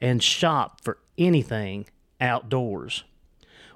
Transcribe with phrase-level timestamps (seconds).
[0.00, 1.86] and shop for anything
[2.20, 3.04] outdoors.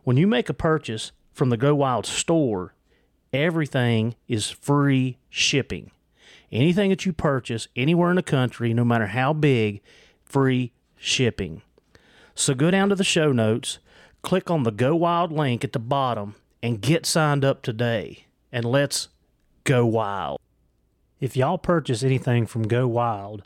[0.05, 2.75] When you make a purchase from the Go Wild store,
[3.33, 5.91] everything is free shipping.
[6.51, 9.81] Anything that you purchase anywhere in the country, no matter how big,
[10.25, 11.63] free shipping.
[12.35, 13.79] So go down to the show notes,
[14.23, 18.27] click on the Go Wild link at the bottom, and get signed up today.
[18.51, 19.09] And let's
[19.65, 20.41] go wild.
[21.21, 23.43] If y'all purchase anything from Go Wild,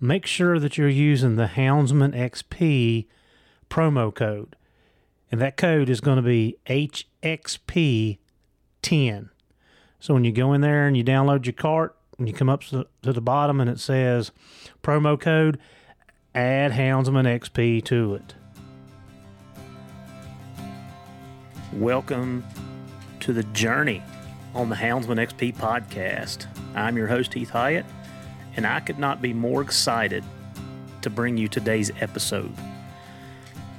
[0.00, 3.06] make sure that you're using the Houndsman XP
[3.70, 4.56] promo code.
[5.30, 8.18] And that code is going to be HXP10.
[9.98, 12.62] So when you go in there and you download your cart, and you come up
[12.62, 14.32] to the bottom and it says
[14.82, 15.58] promo code,
[16.34, 18.34] add Houndsman XP to it.
[21.72, 22.44] Welcome
[23.20, 24.02] to the journey
[24.54, 26.46] on the Houndsman XP podcast.
[26.74, 27.84] I'm your host, Heath Hyatt
[28.56, 30.24] and I could not be more excited
[31.02, 32.52] to bring you today's episode.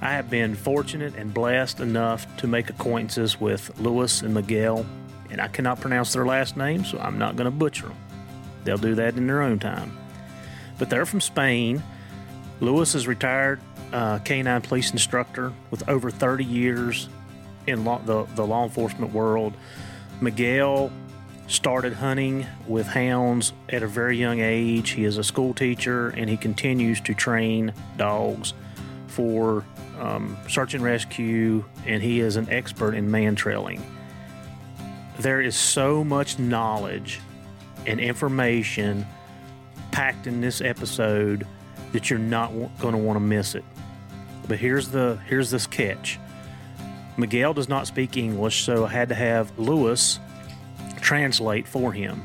[0.02, 4.86] I have been fortunate and blessed enough to make acquaintances with Louis and Miguel,
[5.32, 7.98] and I cannot pronounce their last name, so I'm not going to butcher them.
[8.64, 9.98] They'll do that in their own time.
[10.78, 11.82] But they're from Spain.
[12.59, 13.59] Louis is a retired
[13.92, 17.09] uh, canine police instructor with over 30 years
[17.66, 19.54] in law, the, the law enforcement world.
[20.22, 20.92] Miguel
[21.47, 24.91] started hunting with hounds at a very young age.
[24.91, 28.53] He is a school teacher and he continues to train dogs
[29.08, 29.66] for
[30.00, 33.84] um, search and rescue, and he is an expert in man trailing.
[35.19, 37.19] There is so much knowledge
[37.88, 39.08] and information
[39.91, 41.47] packed in this episode
[41.94, 43.64] that you're not going to want to miss it.
[44.47, 46.19] But here's the here's this catch.
[47.18, 50.19] Miguel does not speak English, so I had to have Louis
[51.07, 52.22] translate for him.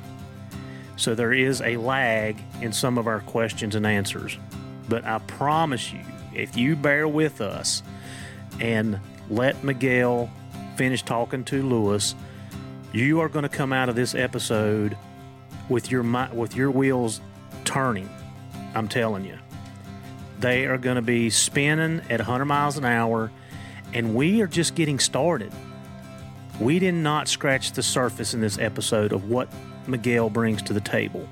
[0.97, 4.37] So there is a lag in some of our questions and answers.
[4.88, 6.00] But I promise you,
[6.34, 7.84] if you bear with us
[8.59, 8.98] and
[9.31, 10.28] let Miguel
[10.75, 12.12] finish talking to Louis,
[12.92, 14.97] you are going to come out of this episode
[15.69, 17.21] with your with your wheels
[17.65, 18.10] turning.
[18.74, 19.39] I'm telling you.
[20.41, 23.30] They are going to be spinning at 100 miles an hour
[23.95, 25.53] and we are just getting started.
[26.60, 29.49] We did not scratch the surface in this episode of what
[29.87, 31.28] Miguel brings to the table.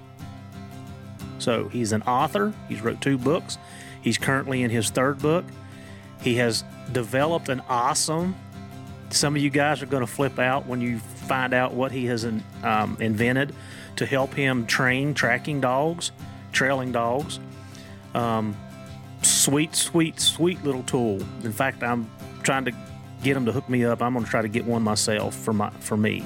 [1.39, 2.53] So he's an author.
[2.69, 3.59] He's wrote two books.
[4.03, 5.45] He's currently in his third book.
[6.21, 8.35] He has developed an awesome.
[9.11, 12.07] Some of you guys are going to flip out when you find out what he
[12.07, 13.55] has um, invented
[13.97, 16.13] to help him train tracking dogs,
[16.53, 17.41] trailing dogs.
[18.15, 18.57] Um,
[19.23, 21.21] sweet, sweet, sweet little tool.
[21.43, 22.11] In fact, I'm
[22.43, 22.73] trying to
[23.23, 24.03] get them to hook me up.
[24.03, 26.25] I'm going to try to get one myself for my for me.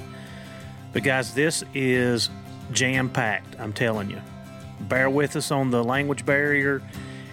[0.93, 2.31] But guys, this is
[2.73, 3.59] jam packed.
[3.59, 4.21] I'm telling you.
[4.81, 6.83] Bear with us on the language barrier,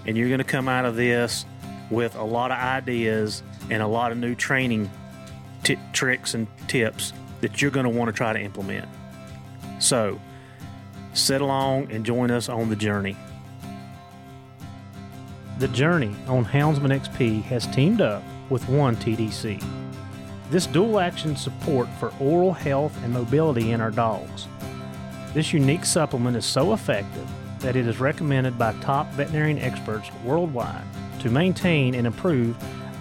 [0.06, 1.46] and you're going to come out of this
[1.90, 4.90] with a lot of ideas and a lot of new training
[5.64, 8.88] t- tricks and tips that you're going to want to try to implement.
[9.80, 10.20] So,
[11.14, 13.18] sit along and join us on the journey.
[15.60, 19.64] The Journey on Houndsman XP has teamed up with One TDC.
[20.52, 24.48] This dual action support for oral health and mobility in our dogs.
[25.34, 27.28] This unique supplement is so effective
[27.60, 30.84] that it is recommended by top veterinarian experts worldwide
[31.22, 32.58] to maintain and improve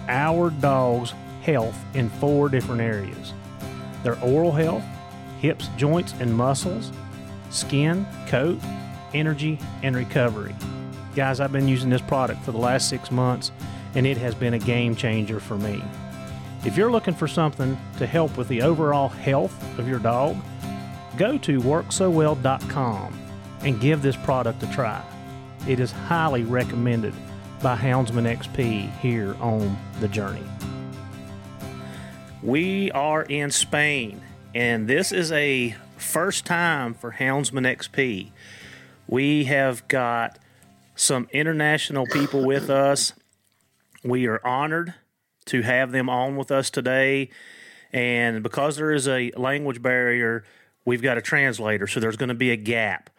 [0.07, 3.33] our dog's health in four different areas
[4.03, 4.83] their oral health,
[5.41, 6.91] hips, joints, and muscles,
[7.51, 8.59] skin, coat,
[9.13, 10.55] energy, and recovery.
[11.15, 13.51] Guys, I've been using this product for the last six months
[13.95, 15.83] and it has been a game changer for me.
[16.63, 20.37] If you're looking for something to help with the overall health of your dog,
[21.17, 23.19] go to worksowell.com
[23.61, 25.03] and give this product a try.
[25.67, 27.13] It is highly recommended
[27.61, 30.43] by Houndsman XP here on the journey.
[32.41, 34.21] We are in Spain,
[34.55, 38.31] and this is a first time for Houndsman XP.
[39.07, 40.39] We have got
[40.95, 43.13] some international people with us.
[44.03, 44.93] We are honored
[45.45, 47.29] to have them on with us today.
[47.93, 50.43] And because there is a language barrier,
[50.85, 53.09] we've got a translator, so there's going to be a gap.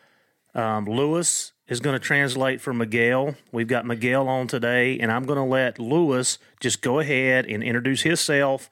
[0.55, 3.34] Um, Louis is going to translate for Miguel.
[3.50, 7.62] We've got Miguel on today, and I'm going to let Louis just go ahead and
[7.62, 8.70] introduce himself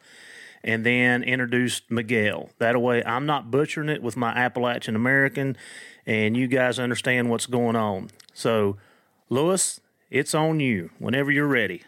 [0.62, 2.50] and then introduce Miguel.
[2.58, 5.56] That way, I'm not butchering it with my Appalachian American,
[6.04, 8.10] and you guys understand what's going on.
[8.34, 8.76] So,
[9.30, 9.80] Louis,
[10.10, 11.82] it's on you whenever you're ready.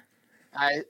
[0.55, 0.83] I,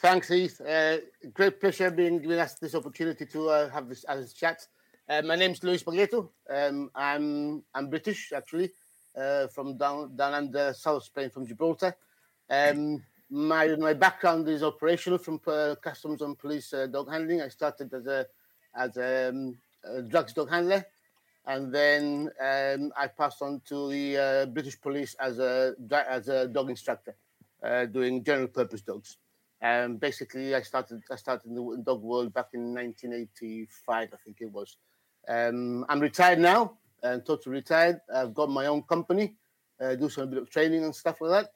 [0.00, 0.60] thanks, Heath.
[0.60, 0.98] Uh,
[1.32, 4.66] great pleasure being given us this opportunity to uh, have this as chat.
[5.08, 6.28] Uh, my name's Luis Baglietto.
[6.48, 8.72] Um, I'm I'm British actually,
[9.16, 11.96] uh, from down down under South Spain, from Gibraltar.
[12.50, 17.40] Um, my my background is operational from uh, customs and police dog handling.
[17.40, 18.26] I started as a
[18.76, 20.84] as a, um, a drugs dog handler,
[21.46, 25.74] and then um, I passed on to the British Police as a
[26.08, 27.16] as a dog instructor,
[27.64, 29.18] uh, doing general purpose dogs.
[29.62, 34.38] Um, basically, I started I started in the dog world back in 1985, I think
[34.40, 34.76] it was.
[35.28, 38.00] Um, I'm retired now, and totally retired.
[38.14, 39.34] I've got my own company,
[39.80, 41.50] uh, do some bit of training and stuff like that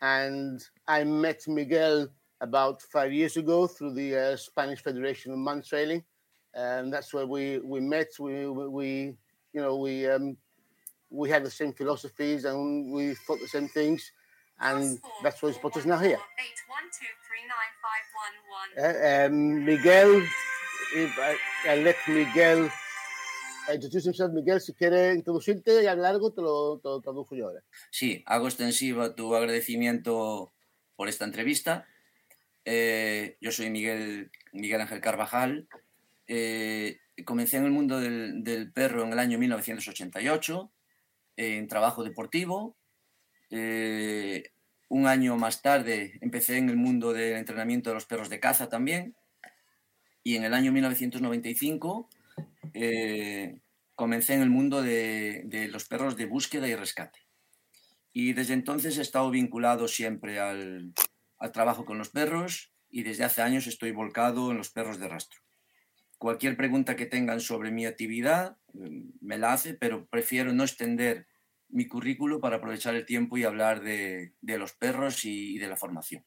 [0.00, 2.08] and I met Miguel
[2.40, 6.04] about five years ago through the uh, Spanish Federation of Man Trailing,
[6.54, 8.08] and that's where we we met.
[8.18, 9.16] We we,
[9.52, 10.36] you know we um,
[11.10, 14.10] we had the same philosophies and we thought the same things,
[14.60, 16.18] and that's what's put us now here.
[16.38, 18.70] Eight one two three nine five one one.
[18.76, 20.22] Uh, um, Miguel,
[20.94, 21.36] if I,
[21.70, 22.70] I let Miguel
[23.72, 27.46] introduce himself, Miguel, si quiere introducirte y hablar algo, te lo, te lo traduzco yo
[27.46, 27.62] ahora.
[27.90, 30.52] Sí, hago extensiva tu agradecimiento
[30.94, 31.86] por esta entrevista.
[32.64, 35.68] Eh, yo soy Miguel, Miguel Ángel Carvajal.
[36.26, 40.72] Eh, comencé en el mundo del, del, perro en el año 1988,
[41.36, 42.76] en trabajo deportivo.
[43.50, 44.50] Eh,
[44.88, 48.68] un año más tarde empecé en el mundo del entrenamiento de los perros de caza
[48.68, 49.16] también.
[50.22, 52.08] Y en el año 1995
[52.74, 53.60] eh,
[53.94, 57.20] comencé en el mundo de, los perros de búsqueda y rescate.
[58.12, 60.92] Y desde entonces he estado vinculado siempre al,
[61.52, 65.40] trabajo con los perros y desde hace años estoy volcado en los perros de rastro.
[66.18, 71.26] Cualquier pregunta que tengan sobre mi actividad mm, me la hace, pero prefiero no extender
[71.68, 76.24] mi currículo para aprovechar el tiempo y hablar de, los perros y, de la formación.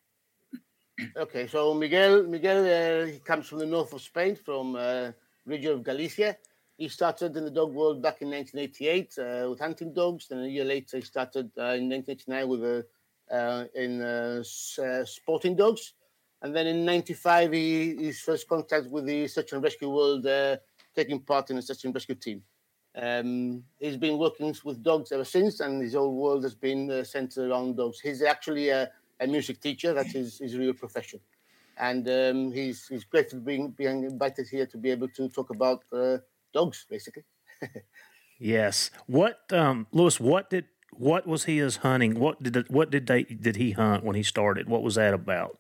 [1.16, 5.12] Okay, so Miguel, Miguel uh, comes from the north of Spain, from uh,
[5.46, 6.38] region of Galicia.
[6.78, 10.28] He started in the dog world back in 1988 uh, with hunting dogs.
[10.28, 12.86] Then a year later, he started uh, in 1989 with a
[13.32, 14.44] uh, in uh,
[14.82, 15.94] uh, sporting dogs.
[16.42, 20.58] And then in 95, he his first contact with the search and rescue world, uh,
[20.96, 22.42] taking part in the search and rescue team.
[22.96, 27.50] Um, he's been working with dogs ever since, and his whole world has been centered
[27.50, 28.00] around dogs.
[28.00, 29.94] He's actually a, a music teacher.
[29.94, 31.20] That's his, his real profession
[31.80, 35.84] and um, he's he's grateful being being invited here to be able to talk about
[35.94, 36.18] uh,
[36.54, 37.24] dogs, basically.
[38.40, 38.92] yes.
[39.08, 40.20] What, um, Louis?
[40.20, 42.20] What did what was he as hunting?
[42.20, 44.68] What did what did they did he hunt when he started?
[44.68, 45.58] What was that about?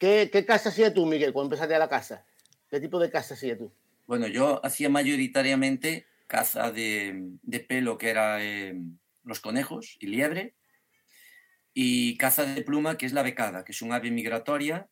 [0.00, 2.22] ¿Qué, qué caza hacía tú, Miguel, cuando empezaste a la caza?
[2.70, 3.70] ¿Qué tipo de caza hacía tú?
[4.06, 8.74] Bueno, yo hacía mayoritariamente caza de, de pelo, que era eh,
[9.24, 10.54] los conejos y liebre,
[11.74, 14.88] y caza de pluma, que es la becada, que es un ave migratoria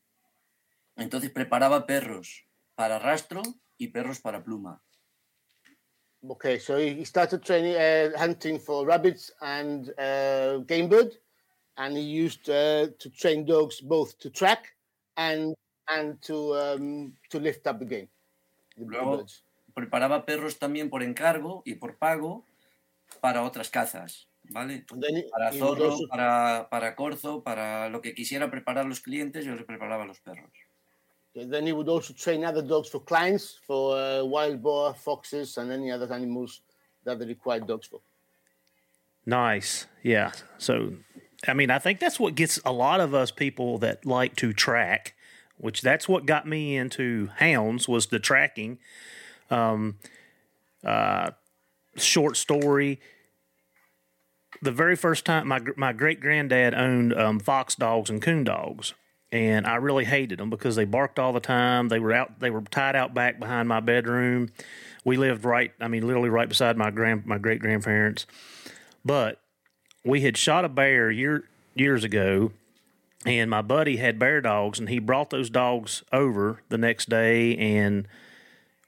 [0.97, 3.43] Entonces preparaba perros para rastro
[3.77, 4.81] y perros para pluma.
[6.27, 11.13] Okay, so he started training uh, hunting for rabbits and uh, game bird,
[11.77, 14.73] and he used uh, to train dogs both to track
[15.19, 15.55] and
[15.87, 18.09] and to um, to lift up the game.
[18.79, 19.43] the Luego birds.
[19.75, 22.45] Preparaba perros también por encargo y por pago
[23.21, 24.85] para otras cazas, ¿vale?
[25.31, 29.65] Para zorro, also- para, para corzo, para lo que quisiera preparar los clientes, yo les
[29.65, 30.51] preparaba los perros.
[31.35, 35.73] then he would also train other dogs for clients, for uh, wild boar, foxes, and
[35.73, 36.63] any other animals
[37.05, 38.01] that they required dogs for.
[39.27, 39.87] Nice.
[40.03, 40.31] Yeah.
[40.59, 40.95] So,
[41.49, 44.53] I mean, I think that's what gets a lot of us people that like to
[44.53, 45.15] track,
[45.57, 48.79] which that's what got me into hounds was the tracking.
[49.51, 49.99] Um,
[50.85, 51.31] uh,
[51.97, 53.01] short story.
[54.63, 58.95] The very first time my my great granddad owned um, fox dogs and coon dogs,
[59.33, 61.89] and I really hated them because they barked all the time.
[61.89, 62.41] They were out.
[62.41, 64.51] They were tied out back behind my bedroom.
[65.05, 65.73] We lived right.
[65.81, 68.27] I mean, literally right beside my grand my great grandparents.
[69.05, 69.41] But
[70.05, 72.53] we had shot a bear year, years ago,
[73.27, 77.57] and my buddy had bear dogs, and he brought those dogs over the next day,
[77.57, 78.07] and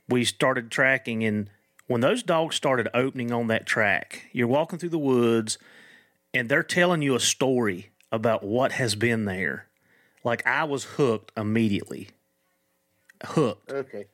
[0.09, 1.25] we started tracking.
[1.25, 1.51] And
[1.87, 5.59] when those dogs started opening on that track, you're walking through the woods,
[6.35, 9.67] and they're telling you a story about what has been there.
[10.25, 12.11] Like I was hooked immediately.
[13.23, 13.71] Hooked.
[13.71, 14.07] Okay.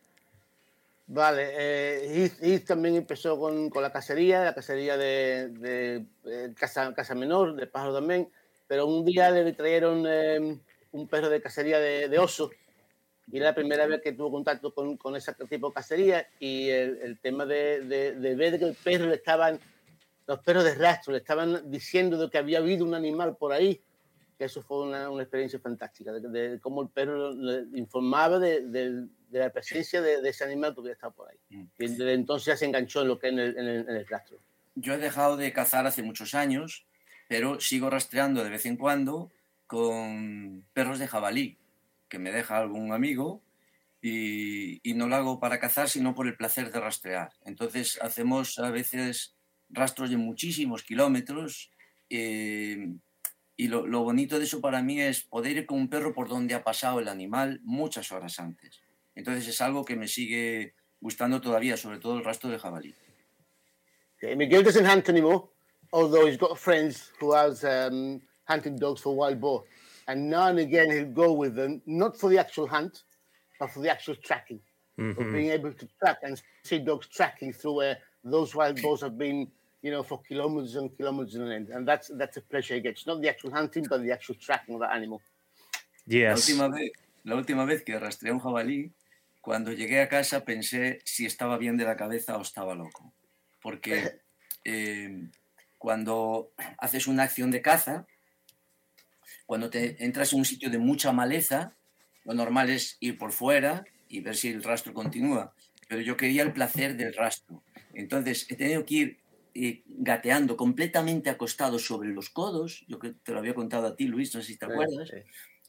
[1.09, 6.95] Vale, eh, Heath, también empezó con, con la cacería, la cacería de, de, eh, caza,
[6.95, 8.31] caza menor, de pájaro también,
[8.67, 10.59] pero un día le trajeron eh,
[10.93, 12.51] un perro de cacería de, de oso
[13.31, 16.69] y era la primera vez que tuvo contacto con, con ese tipo de cacería y
[16.69, 19.61] el, el tema de, de, de ver que el perro le estaban,
[20.26, 23.81] los perros de rastro le estaban diciendo de que había habido un animal por ahí,
[24.37, 29.07] que eso fue una, una experiencia fantástica, de, de cómo el perro le informaba de,
[29.31, 31.38] la presencia de, ese animal que había estado por ahí.
[31.50, 31.64] Mm.
[31.79, 33.97] Y desde entonces ya se enganchó en lo que es en el, en el, en
[33.97, 34.38] el rastro.
[34.75, 36.87] Yo he dejado de cazar hace muchos años,
[37.29, 39.31] pero sigo rastreando de vez en cuando
[39.67, 41.59] con perros de jabalí,
[42.12, 43.42] que me deja algún amigo
[44.02, 47.33] y, no lo hago para cazar, sino por el placer de rastrear.
[47.47, 49.35] Entonces hacemos a veces
[49.71, 51.71] rastros de muchísimos kilómetros
[52.11, 52.92] eh,
[53.57, 56.28] y lo, lo bonito de eso para mí es poder ir con un perro por
[56.28, 58.83] donde ha pasado el animal muchas horas antes.
[59.14, 62.95] Entonces es algo que me sigue gustando todavía, sobre todo el rastro de jabalí.
[64.19, 65.49] Okay, Miguel doesn't hunt anymore,
[65.90, 69.64] although he's got friends who has um, hunting dogs for wild boar.
[70.09, 73.05] And now and again he'll go with them, not for the actual hunt,
[73.59, 74.63] but for the actual tracking.
[75.17, 79.19] Of being able to track and see dogs tracking through where those wild boars have
[79.19, 81.69] been, you know, for kilometers and kilometers on end.
[81.69, 83.07] And that's that's a pleasure he gets.
[83.07, 85.23] Not the actual hunting, but the actual tracking of that animal.
[86.27, 86.37] La Yes.
[86.37, 86.93] última, vez,
[87.25, 88.95] la última vez que rastreé un jabalí,
[89.41, 93.15] cuando llegué a casa pensé si estaba bien de la cabeza o estaba loco.
[93.61, 94.15] Porque
[94.65, 95.31] eh,
[95.79, 98.07] cuando haces una acción de caza,
[99.47, 101.77] cuando te entras en un sitio de mucha maleza,
[102.25, 105.55] lo normal es ir por fuera y ver si el rastro continúa.
[105.89, 107.63] Pero yo quería el placer del rastro.
[107.95, 109.19] Entonces he tenido que ir
[109.55, 112.85] eh, gateando completamente acostado sobre los codos.
[112.89, 115.17] Yo que te lo había contado a ti, Luis, no sé si te acuerdas Sí.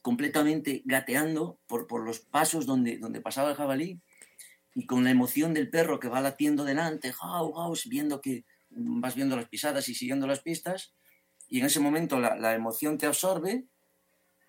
[0.02, 4.00] completamente gateando por, por los pasos donde, donde pasaba el jabalí
[4.74, 9.14] y con la emoción del perro que va latiendo delante, jau, jau, viendo que vas
[9.14, 10.94] viendo las pisadas y siguiendo las pistas
[11.54, 13.62] y en ese momento la, la emoción te absorbe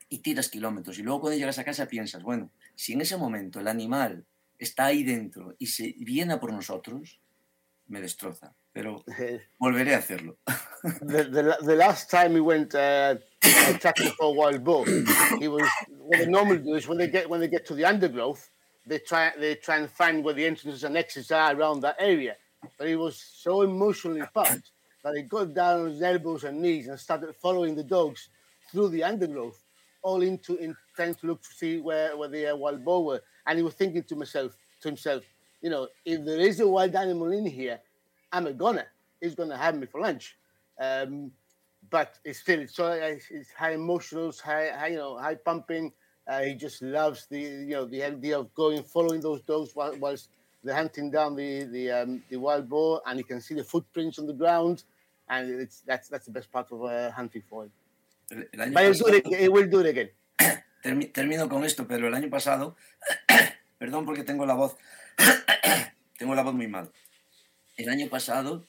[0.10, 3.60] y tiras kilómetros y luego cuando llegas a casa piensas, bueno, si en ese momento
[3.60, 4.26] el animal
[4.58, 7.22] está ahí dentro y se viene a por nosotros,
[7.86, 9.04] me destroza, pero
[9.60, 10.40] volveré a hacerlo.
[11.02, 14.88] the, the, the last time we went uh, uh, tracking for a wild boar,
[15.40, 15.70] he was
[16.00, 18.50] what they normally do is when they get when they get to the undergrowth,
[18.84, 22.36] they try they try and find where the entrances and exits are around that area.
[22.80, 24.72] But he was so emotionally pumped
[25.06, 28.30] that he got down on his elbows and knees and started following the dogs
[28.72, 29.64] through the undergrowth,
[30.02, 33.22] all into in trying to look to see where where the uh, wild boar were.
[33.46, 35.24] And he was thinking to himself to himself,
[35.62, 37.80] you know, if there is a wild animal in here,
[38.32, 38.88] I'm a goner.
[39.22, 40.36] He's going to have me for lunch.
[40.80, 41.32] Um,
[41.92, 45.94] but it's still it's so it's, high emotionals, high, high you know high pumping.
[46.28, 50.30] Uh, he just loves the you know the idea of going following those dogs whilst
[50.64, 54.18] they're hunting down the the um, the wild boar, and he can see the footprints
[54.18, 54.84] on the ground,
[55.28, 57.72] and it's that's that's the best part of uh, hunting for him.
[58.30, 60.12] El- el But he'll do it, he will do it again.
[60.84, 62.76] Termi- termino con esto, pero el año pasado,
[63.80, 64.78] perdón porque tengo la voz,
[66.18, 66.92] tengo la voz muy mal.
[67.78, 68.66] El año pasado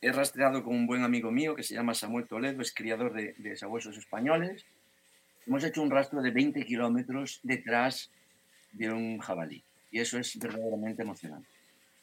[0.00, 3.34] he rastreado con un buen amigo mío que se llama Samuel Toledo, es criador de,
[3.38, 4.64] de sabuesos españoles.
[5.46, 8.10] Hemos hecho un rastro de 20 kilómetros detrás
[8.72, 11.48] de un jabalí y eso es verdaderamente emocionante.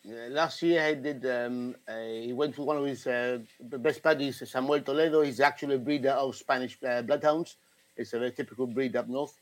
[0.08, 1.26] Uh, last year he did.
[1.26, 5.22] Um, uh, he went to one of his uh, best buddies, Samuel Toledo.
[5.22, 7.58] He's actually a breeder of Spanish uh, bloodhounds.
[7.96, 9.38] It's a very typical breed up north,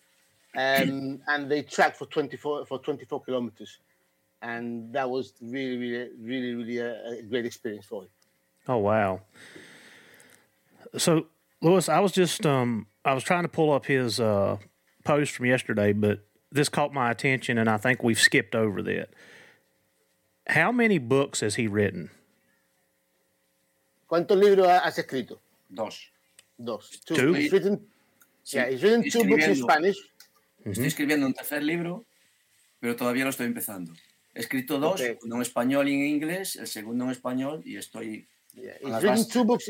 [0.58, 3.80] um, and they tracked for 24 for 24 kilometers,
[4.42, 8.10] and that was really, really, really, really a, a great experience for him.
[8.68, 9.22] Oh wow!
[10.98, 11.28] So,
[11.62, 14.58] Louis, I was just um, I was trying to pull up his uh,
[15.06, 19.10] post from yesterday, but this caught my attention, and I think we've skipped over that.
[20.50, 22.10] How many books has he written?
[24.10, 25.40] ¿Cuántos libros has escrito?
[25.70, 26.12] Dos.
[26.58, 27.00] Dos.
[27.06, 27.34] Two?
[27.34, 27.80] He's written,
[28.44, 29.56] Sí, yeah, he's written two books in.
[29.56, 29.98] Spanish.
[30.66, 30.86] Estoy mm-hmm.
[30.86, 32.06] escribiendo un tercer libro,
[32.80, 33.94] pero todavía lo estoy empezando.
[34.34, 35.20] He escrito dos, Ok.
[35.24, 38.28] uno en español y en inglés, el segundo en español y estoy...
[38.56, 39.70] Yeah, he's written two books.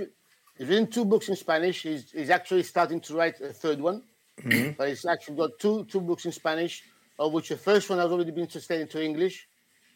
[0.57, 1.83] He's written two books in Spanish.
[1.83, 4.01] He's, he's actually starting to write a third one,
[4.41, 4.71] mm-hmm.
[4.77, 6.83] but he's actually got two two books in Spanish,
[7.17, 9.48] of which the first one has already been translated into English,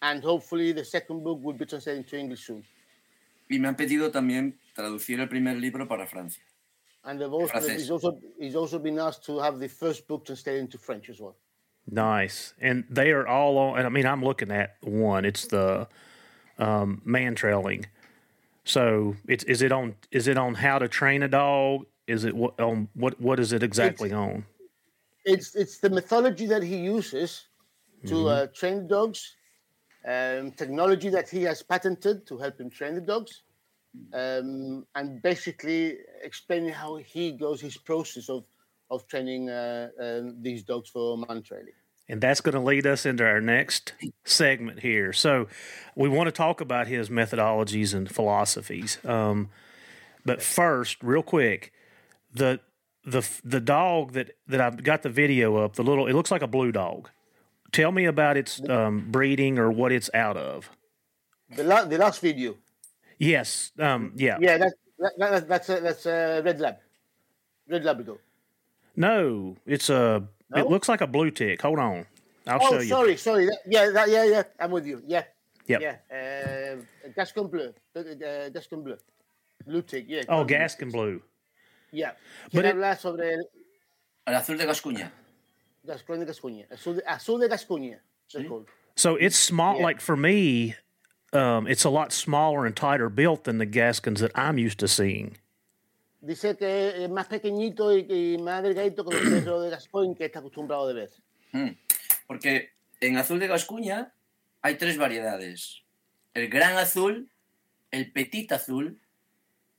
[0.03, 2.63] and hopefully the second book will be translated into English soon.
[3.49, 6.43] Y me han pedido también traducir el primer libro para Francia.
[7.05, 10.61] And they've also, he's also he's also been asked to have the first book translated
[10.61, 11.35] into French as well.
[11.89, 13.77] Nice, and they are all on.
[13.77, 15.25] And I mean, I'm looking at one.
[15.25, 15.87] It's the
[16.57, 17.87] um, man trailing.
[18.63, 19.95] So it's is it on?
[20.11, 21.85] Is it on how to train a dog?
[22.07, 23.19] Is it what on what?
[23.19, 24.45] What is it exactly on?
[25.25, 27.47] It's it's the methodology that he uses
[28.05, 29.35] to uh, train dogs,
[30.07, 33.43] um, technology that he has patented to help him train the dogs,
[34.13, 38.45] um, and basically explaining how he goes his process of
[38.89, 41.73] of training uh, um, these dogs for man trailing.
[42.09, 43.93] And that's going to lead us into our next
[44.25, 45.13] segment here.
[45.13, 45.47] So,
[45.95, 48.97] we want to talk about his methodologies and philosophies.
[49.05, 49.49] Um,
[50.25, 51.71] but first, real quick,
[52.33, 52.59] the
[53.05, 56.41] the the dog that that I've got the video up, the little, it looks like
[56.41, 57.09] a blue dog.
[57.73, 60.69] Tell me about its um, breeding or what it's out of.
[61.55, 62.55] The, la- the last video,
[63.19, 64.37] Yes, um, yeah.
[64.39, 66.77] yeah, that, that, that, that's a, that's a red lab,
[67.67, 68.17] red Labrador.
[68.95, 70.23] No, it's a.
[70.55, 71.61] It looks like a blue tick.
[71.61, 72.05] Hold on,
[72.47, 72.89] I'll Oh, show you.
[72.89, 73.45] sorry, sorry.
[73.45, 74.43] That, yeah, that, yeah, yeah.
[74.59, 75.01] I'm with you.
[75.05, 75.23] Yeah.
[75.67, 75.81] Yep.
[75.81, 75.95] Yeah.
[76.11, 77.73] Uh, Gascon bleu.
[77.95, 78.97] Uh, uh, Gascon bleu.
[79.65, 80.05] Blue tick.
[80.07, 80.23] Yeah.
[80.29, 81.21] Oh, Gascon Gascon blue.
[81.91, 82.11] Yeah.
[82.45, 83.43] But Quiero it- hablar sobre el
[84.27, 85.09] El azul de Gascuña.
[85.85, 86.65] Gascon de Gascuña.
[86.71, 87.99] Azul de, azul de Gascuña.
[88.33, 88.67] they're called.
[88.95, 89.77] So it's small.
[89.77, 89.83] Yeah.
[89.83, 90.75] Like for me,
[91.33, 94.87] um, it's a lot smaller and tighter built than the Gascons that I'm used to
[94.87, 95.37] seeing.
[96.21, 100.39] Dice que es más pequeñito y, y más delgadito que perros de Gascoigne que está
[100.39, 101.09] acostumbrado de ver.
[102.27, 102.69] Porque
[103.01, 104.13] en azul de Gascuña
[104.61, 105.83] hay tres variedades.
[106.33, 107.29] El gran azul,
[107.91, 109.01] el petit azul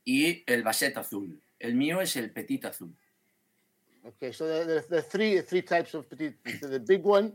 [0.04, 1.40] y el basset azul.
[1.58, 2.94] El mío es el petit azul.
[4.06, 6.34] Okay, so there, there, there are three three types of petite.
[6.60, 7.32] So the big one,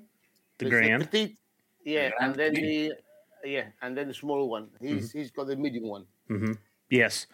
[0.58, 1.10] The grand.
[1.10, 1.38] petite,
[1.84, 2.93] yeah, and then the
[3.43, 4.69] yeah, and then the smaller one.
[4.79, 5.17] He's Mm-hmm.
[5.19, 6.05] he's got the medium one.
[6.89, 7.27] Yes,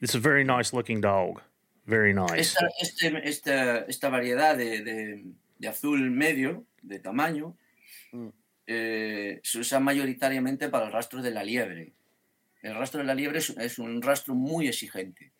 [0.00, 1.40] it's a very nice looking dog.
[1.86, 2.38] Very nice.
[2.54, 5.24] Esta, este- esta, esta variedad de, de-
[5.58, 7.56] de azul medio, de tamaño,
[8.12, 8.28] Mm.
[8.66, 11.92] eh, se usa mayoritariamente para el rastro de la liebre.
[12.62, 15.32] El rastro de la liebre es, es un rastro muy exigente,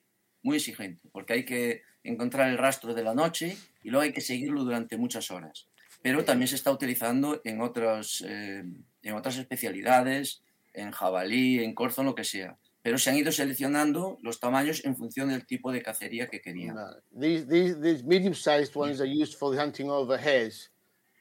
[0.43, 4.21] muy exigente, porque hay que encontrar el rastro de la noche y luego hay que
[4.21, 5.69] seguirlo durante muchas horas.
[6.03, 8.65] Pero también se está utilizando en, otros, eh,
[9.03, 10.43] en otras especialidades,
[10.75, 12.57] en jabalí, en corzo, lo que sea.
[12.83, 16.75] Pero se han ido seleccionando los tamaños en función del tipo de cacería que querían.
[16.75, 20.69] No, these these these medium-sized ones are used for the hunting of uh, hares,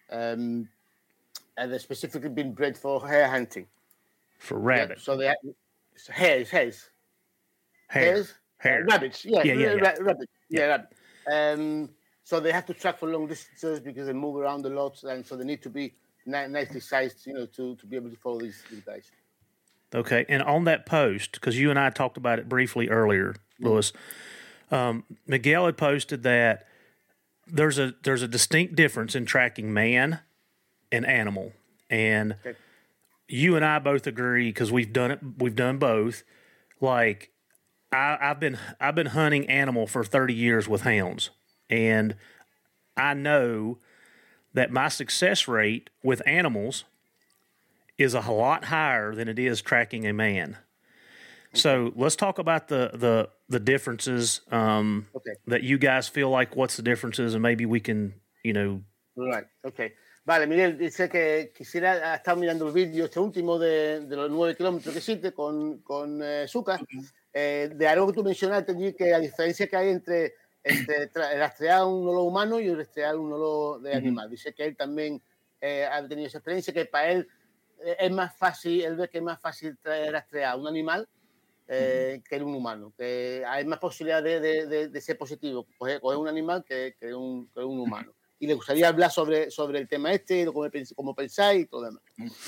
[0.10, 0.68] um,
[1.58, 3.68] and they're specifically been bred for hare hunting.
[4.40, 5.28] For Yeah, rabbit, so they
[6.10, 6.90] hares, hares,
[7.90, 8.86] hares, uh, hair.
[8.90, 9.24] rabbits.
[9.24, 10.04] Yeah, Yeah, yeah, ra- yeah.
[10.04, 10.14] ra-
[10.52, 10.90] Yeah, rabbit.
[11.32, 11.90] Um,
[12.24, 15.26] so they have to track for long distances because they move around a lot, and
[15.26, 15.94] so they need to be
[16.26, 19.12] ni- nicely sized, you know, to, to be able to follow these, these guys.
[19.94, 23.92] Okay, and on that post, because you and I talked about it briefly earlier, Louis,
[24.72, 26.66] um, Miguel had posted that
[27.48, 30.20] there's a there's a distinct difference in tracking man
[30.92, 31.52] and animal,
[31.90, 32.58] and Okay.
[33.28, 35.20] you and I both agree because we've done it.
[35.38, 36.24] We've done both.
[36.80, 37.32] Like
[37.92, 41.30] I, I've been I've been hunting animal for thirty years with hounds,
[41.70, 42.16] and
[42.96, 43.80] I know
[44.54, 46.86] that my success rate with animals
[47.98, 50.58] is a lot higher than it is tracking a man.
[51.54, 55.32] So let's talk about the the the differences um, Okay.
[55.48, 56.56] that you guys feel like.
[56.56, 58.82] What's the differences, and maybe we can, you know,
[59.18, 59.92] Right, okay.
[60.26, 64.30] Vale, Miguel dice que quisiera, ha estado mirando el vídeo este último de, de los
[64.32, 66.80] nueve kilómetros que hiciste con, con eh, Zucca,
[67.34, 71.86] eh, de algo que tú mencionaste allí, que la diferencia que hay entre, entre rastrear
[71.86, 74.30] un lolo humano y rastrear un lolo de animal.
[74.30, 75.22] Dice que él también
[75.60, 77.28] eh, ha tenido esa experiencia, que para él
[77.84, 81.08] eh, es más fácil, él ve que es más fácil traer, rastrear un animal
[81.68, 86.18] eh, que un humano, que hay más posibilidad de, de, de, ser positivo coger, coger
[86.18, 88.14] un animal que, que, un, que, un, humano.
[88.40, 92.04] Y le gustaría hablar sobre, sobre el tema este, cómo, cómo pensáis y todo demás.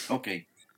[0.09, 0.27] Ok.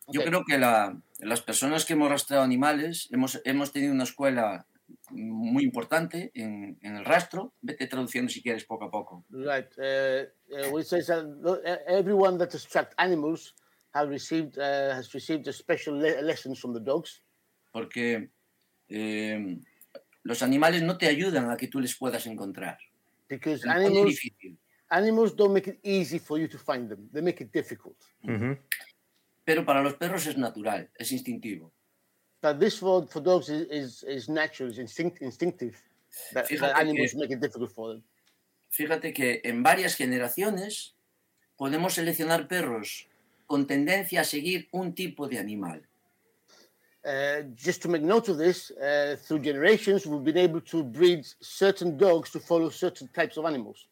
[0.07, 0.29] Yo okay.
[0.29, 4.65] creo que la, las personas que hemos rastreado animales hemos, hemos tenido una escuela
[5.09, 7.53] muy importante en, en, el rastro.
[7.61, 9.25] Vete traduciendo si quieres poco a poco.
[9.29, 9.67] Right.
[9.77, 13.55] Uh, uh, we say that everyone that has tracked animals
[13.93, 17.23] have received, uh, has received a special le lessons from the dogs.
[17.71, 18.29] Porque
[18.89, 19.57] eh,
[20.23, 22.77] los animales no te ayudan a que tú les puedas encontrar.
[23.27, 24.19] Because animals,
[24.89, 27.09] animals don't make it easy for you to find them.
[27.11, 27.97] They make it difficult.
[28.21, 28.57] Mm -hmm.
[29.45, 31.71] Pero para los perros es natural, es instintivo.
[32.41, 35.75] But this for, for dogs is, is, is natural, is instinct, instinctive.
[36.33, 38.03] That, that animals que, make it difficult for them.
[38.69, 40.95] Fíjate que en varias generaciones
[41.57, 43.07] podemos seleccionar perros
[43.47, 45.81] con tendencia a seguir un tipo de animal.
[47.05, 51.23] Uh, just to make note of this, uh, through generations, we've been able to breed
[51.39, 53.87] certain dogs to follow certain types of animals.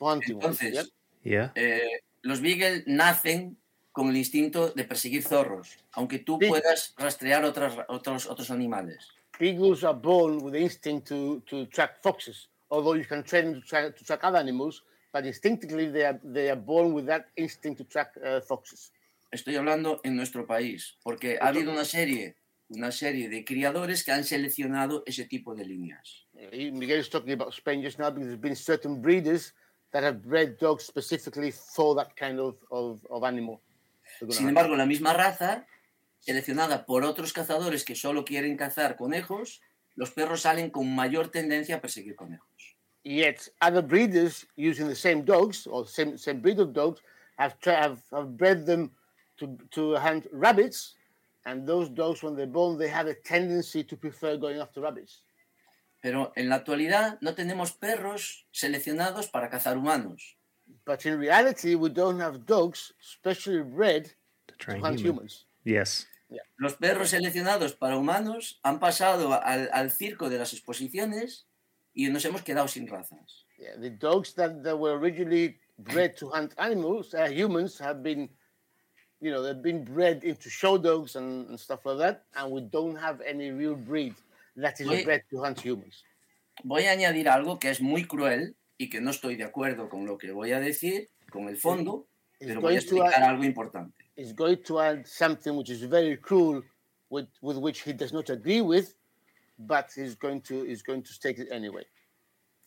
[0.00, 1.52] Entonces, ones, yeah?
[1.54, 3.56] eh, los Beagle nacen
[3.92, 9.08] con el instinto de perseguir zorros, aunque tú Be puedas rastrear otras, otros, otros animales.
[9.38, 13.60] Beagles are born with the instinct to, to track foxes, although you can train them
[13.60, 17.26] to track, to track other animals, but instinctively they are, they are born with that
[17.36, 18.92] instinct to track uh, foxes.
[19.30, 22.36] Estoy hablando en nuestro país, porque ha habido una serie,
[22.68, 26.26] una serie de criadores que han seleccionado ese tipo de líneas.
[26.52, 29.54] Miguel is talking about Spain just now because there's been certain breeders
[29.92, 33.60] that have bred dogs specifically for that kind of, of, of animal.
[34.30, 35.66] Sin embargo, la misma raza,
[36.20, 39.60] seleccionada por otros cazadores que solo quieren cazar conejos,
[39.94, 42.76] los perros salen con mayor tendencia a perseguir conejos.
[43.04, 47.00] Yet, other breeders using the same dogs or same, same breed of dogs
[47.36, 48.92] have, have, have bred them
[49.38, 50.94] to, to hunt rabbits,
[51.44, 55.22] and those dogs, when they're born, they have a tendency to prefer going after rabbits.
[56.00, 60.36] Pero en la actualidad no tenemos perros seleccionados para cazar humanos.
[60.84, 64.10] But in reality, we don't have dogs specially bred
[64.48, 65.14] to, train to hunt human.
[65.14, 65.44] humans.
[65.64, 66.06] Yes.
[66.28, 66.40] Yeah.
[66.58, 71.46] Los perros seleccionados para humanos han pasado al, al, circo de las exposiciones
[71.94, 73.44] y nos hemos quedado sin razas.
[73.58, 78.30] Yeah, the dogs that, that were originally bred to hunt animals, uh, humans, have been,
[79.20, 82.62] you know, they've been bred into show dogs and, and stuff like that, and we
[82.62, 84.14] don't have any real breed
[84.56, 86.02] that is Voy- bred to hunt humans.
[86.64, 90.04] Voy a añadir algo que es muy cruel y que no estoy de acuerdo con
[90.06, 92.06] lo que voy a decir, con el fondo,
[92.40, 94.04] It's pero voy a going to explicar add- algo importante.
[94.16, 96.62] is going to add something which is very cruel
[97.08, 98.94] with, with which he does not agree with,
[99.58, 101.86] but he's going to is going to take it anyway.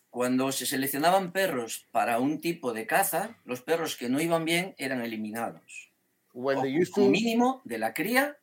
[0.10, 4.74] Cuando se seleccionaban perros para un tipo de caza, los perros que no iban bien
[4.78, 5.92] eran eliminados.
[6.34, 8.38] When O they used to mínimo de la cría,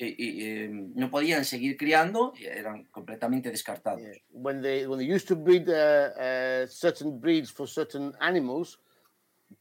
[0.00, 4.02] eh, eh, no podían seguir criando eran completamente descartados.
[4.02, 8.78] yeah, when they when they used to breed uh, uh, certain breeds for certain animals,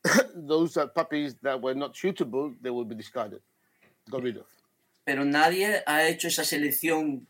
[0.36, 3.42] those are puppies that were not suitable, they will be discarded,
[4.10, 4.46] got rid of.
[5.06, 7.28] Pero nadie ha hecho esa selección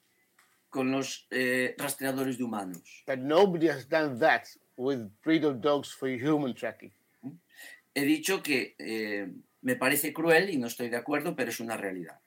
[0.70, 3.04] con los eh, rastreadores de humanos.
[3.08, 6.92] But nobody has done that with breed of dogs for human tracking.
[7.96, 9.28] He dicho que eh,
[9.62, 12.20] me parece cruel y no estoy de acuerdo, pero es una realidad.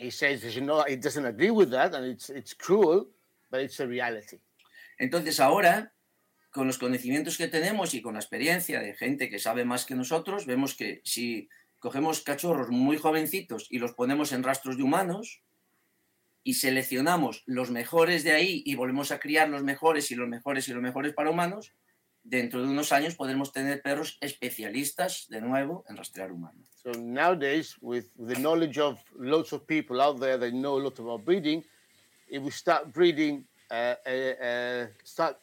[0.00, 3.08] He says, you know, he doesn't agree with that, and it's it's cruel,
[3.50, 4.38] but it's a reality.
[4.98, 5.92] Entonces ahora,
[6.50, 9.94] con los conocimientos que tenemos y con la experiencia de gente que sabe más que
[9.94, 15.42] nosotros, vemos que si cogemos cachorros muy jovencitos y los ponemos en rastros de humanos
[16.44, 20.66] y seleccionamos los mejores de ahí y volvemos a criar los mejores y los mejores
[20.68, 21.74] y los mejores para humanos,
[22.22, 26.68] dentro de unos años podremos tener perros especialistas de nuevo en rastrear humanos.
[26.82, 30.98] So nowadays, with the knowledge of lots of people out there that know a lot
[30.98, 31.64] about breeding,
[32.28, 35.36] if we start breeding, uh, uh, uh, start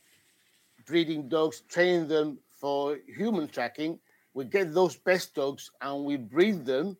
[0.86, 4.00] breeding dogs, training them for human tracking,
[4.34, 6.98] we get those best dogs and we breed them,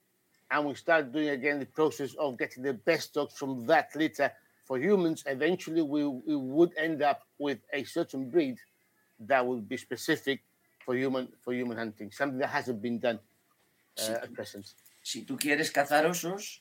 [0.52, 4.32] and we start doing again the process of getting the best dogs from that litter
[4.66, 5.24] for humans.
[5.26, 8.58] Eventually, we, we would end up with a certain breed
[9.26, 10.44] that will be specific
[10.86, 13.20] for human for human hunting, something that hasn't been done
[14.00, 14.66] uh, at present.
[15.08, 16.60] si tú quieres cazar osos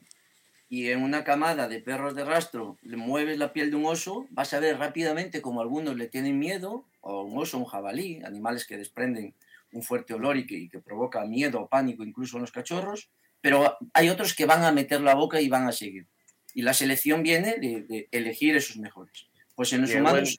[0.68, 4.28] y en una camada de perros de rastro le mueves la piel de un oso,
[4.30, 8.64] vas a ver rápidamente como algunos le tienen miedo, o un oso, un jabalí, animales
[8.64, 9.34] que desprenden
[9.72, 13.10] un fuerte olor y que, y que provoca miedo o pánico incluso en los cachorros,
[13.40, 16.06] pero hay otros que van a meter la boca y van a seguir.
[16.54, 19.26] Y la selección viene de, de elegir esos mejores.
[19.56, 20.38] Pues en los Yeah, humanos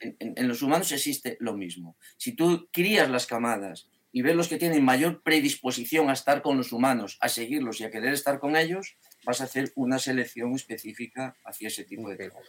[0.00, 1.96] en, en- los humanos existe lo mismo.
[2.16, 6.56] Si tú crías las camadas y ver los que tienen mayor predisposición a estar con
[6.56, 10.54] los humanos, a seguirlos y a querer estar con ellos, vas a hacer una selección
[10.54, 12.40] específica hacia ese tipo de trabajo.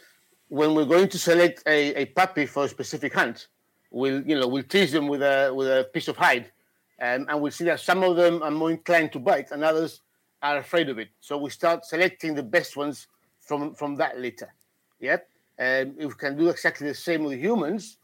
[0.48, 3.48] When we're going to select a, a puppy for a specific hunt,
[3.90, 6.52] we'll you know we'll tease them with a with a piece of hide,
[7.00, 10.02] um, and we'll see that some of them are more inclined to bite, and others
[10.42, 11.08] are afraid of it.
[11.20, 13.06] So we start selecting the best ones
[13.40, 14.52] from from that litter.
[15.00, 15.26] Yep.
[15.58, 17.98] Um, if we can do exactly the same with humans,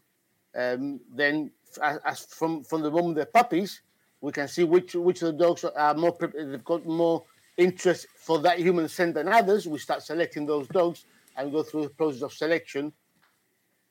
[0.55, 3.81] um, then as, from from the moment they're puppies,
[4.21, 7.23] we can see which which of the dogs are more they've got more
[7.57, 9.67] interest for that human scent than others.
[9.67, 12.93] We start selecting those dogs and go through the process of selection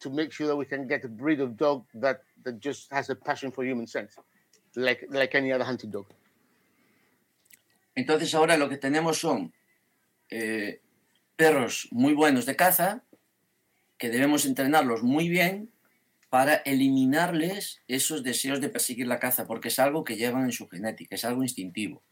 [0.00, 3.10] to make sure that we can get a breed of dog that, that just has
[3.10, 4.10] a passion for human scent,
[4.76, 6.06] like like any other hunting dog.
[7.96, 9.52] Entonces ahora lo que tenemos son
[10.30, 10.80] eh,
[11.36, 13.02] perros muy buenos de caza,
[13.98, 15.70] que debemos entrenarlos muy bien
[16.30, 20.68] para eliminarles esos deseos de perseguir la caza, porque es algo que llevan en su
[20.68, 22.02] genética, es algo instintivo.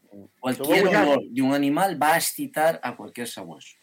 [0.40, 3.76] Cualquier olor de un animal va a excitar a cualquier sabueso.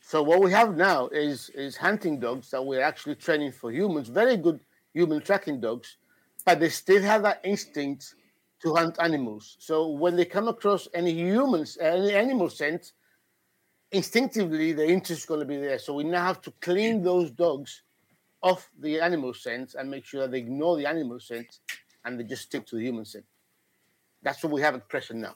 [0.00, 4.08] So what we have now is is hunting dogs that we're actually training for humans,
[4.08, 4.58] very good
[4.94, 5.98] human tracking dogs,
[6.44, 8.14] but they still have that instinct
[8.62, 9.56] to hunt animals.
[9.60, 12.92] So when they come across any humans, any animal scent,
[13.92, 15.78] instinctively the interest is going to be there.
[15.78, 17.82] So we now have to clean those dogs
[18.42, 21.58] off the animal scent and make sure that they ignore the animal scent
[22.04, 23.24] and they just stick to the human scent.
[24.22, 25.34] That's what we have at present now.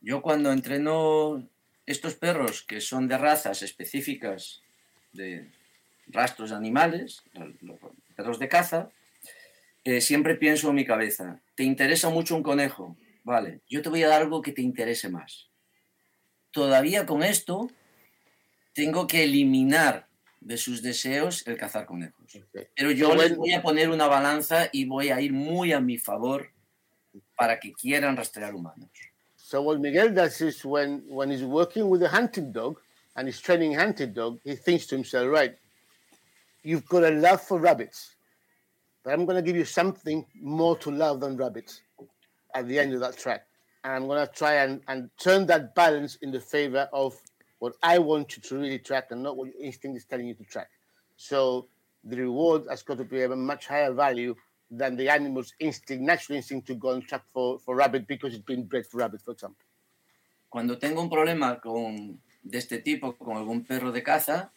[0.00, 1.48] Yo cuando entreno
[1.86, 4.60] estos perros que son de razas específicas
[5.12, 5.50] de
[6.08, 7.22] rastros de animales,
[7.60, 7.78] los
[8.16, 8.90] perros de caza,
[9.84, 12.96] eh, siempre pienso en mi cabeza, ¿te interesa mucho un conejo?
[13.24, 15.51] Vale, yo te voy a dar algo que te interese más.
[16.52, 17.70] Todavía con esto
[18.74, 20.06] tengo que eliminar
[20.40, 22.38] de sus deseos el cazar conejos.
[22.74, 25.98] Pero yo les voy a poner una balanza y voy a ir muy a mi
[25.98, 26.50] favor
[27.36, 28.90] para que quieran rastrear humanos.
[29.36, 32.78] So what Miguel does is when, when he's working with a hunting dog
[33.16, 35.58] and he's training hunting dog, he thinks to himself, right,
[36.62, 38.16] you've got a love for rabbits,
[39.04, 41.82] but I'm going to give you something more to love than rabbits
[42.54, 43.46] at the end of that track.
[43.84, 47.16] And I'm going to try and, turn that balance in the favor of
[47.58, 50.34] what I want you to really track and not what your instinct is telling you
[50.34, 50.68] to track.
[51.16, 51.66] So
[52.04, 54.34] the reward has got to be a much higher value
[54.70, 58.44] than the animal's instinct, natural instinct to go and track for, for rabbit because it's
[58.44, 59.64] been bred for rabbit, for example.
[60.48, 64.52] Cuando tengo un problema con, de este tipo con algún perro de caza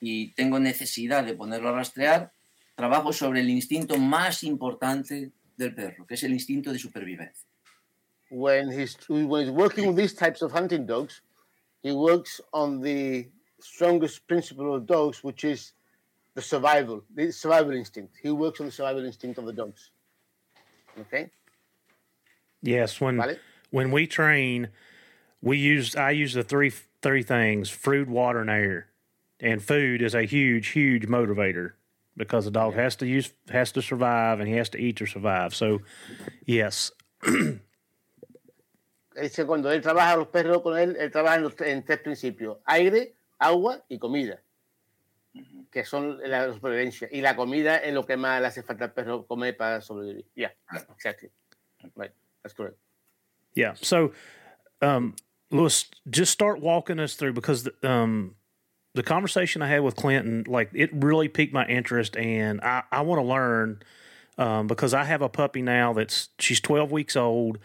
[0.00, 2.32] y tengo necesidad de ponerlo a rastrear,
[2.74, 7.47] trabajo sobre el instinto más importante del perro, que es el instinto de supervivencia.
[8.30, 11.22] When he's, when he's working with these types of hunting dogs,
[11.82, 13.28] he works on the
[13.60, 15.72] strongest principle of dogs, which is
[16.34, 18.16] the survival, the survival instinct.
[18.22, 19.90] He works on the survival instinct of the dogs.
[21.00, 21.30] Okay.
[22.62, 23.36] Yes, when vale?
[23.70, 24.68] when we train,
[25.40, 28.88] we use I use the three three things: food, water, and air.
[29.40, 31.72] And food is a huge, huge motivator
[32.16, 32.82] because the dog yeah.
[32.82, 35.54] has to use has to survive and he has to eat to survive.
[35.54, 35.80] So,
[36.44, 36.90] yes.
[39.20, 42.58] Dice cuando él trabaja los perros con él, él trabaja en, los, en tres principios:
[42.64, 44.40] aire, agua y comida.
[45.70, 47.08] que son la supervivencia.
[47.10, 50.24] Y la comida es lo que más le hace falta al perro comer para sobrevivir.
[50.34, 50.50] Yeah,
[50.90, 51.30] exactly.
[51.94, 52.76] Right, that's correct.
[53.54, 53.74] Yeah.
[53.80, 54.12] So,
[54.82, 55.14] um,
[55.50, 58.34] Louis, just start walking us through because the, um,
[58.94, 63.02] the conversation I had with Clinton, like it really piqued my interest, and I, I
[63.02, 63.82] want to learn
[64.38, 67.58] um, because I have a puppy now that's she's 12 weeks old.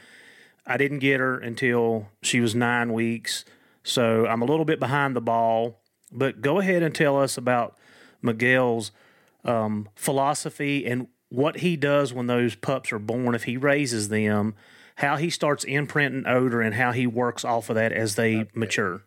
[0.65, 3.45] I didn't get her until she was nine weeks,
[3.83, 5.81] so I'm a little bit behind the ball.
[6.11, 7.77] But go ahead and tell us about
[8.21, 8.91] Miguel's
[9.43, 14.53] um, philosophy and what he does when those pups are born, if he raises them,
[14.95, 18.49] how he starts imprinting odor and how he works off of that as they okay.
[18.53, 19.01] mature.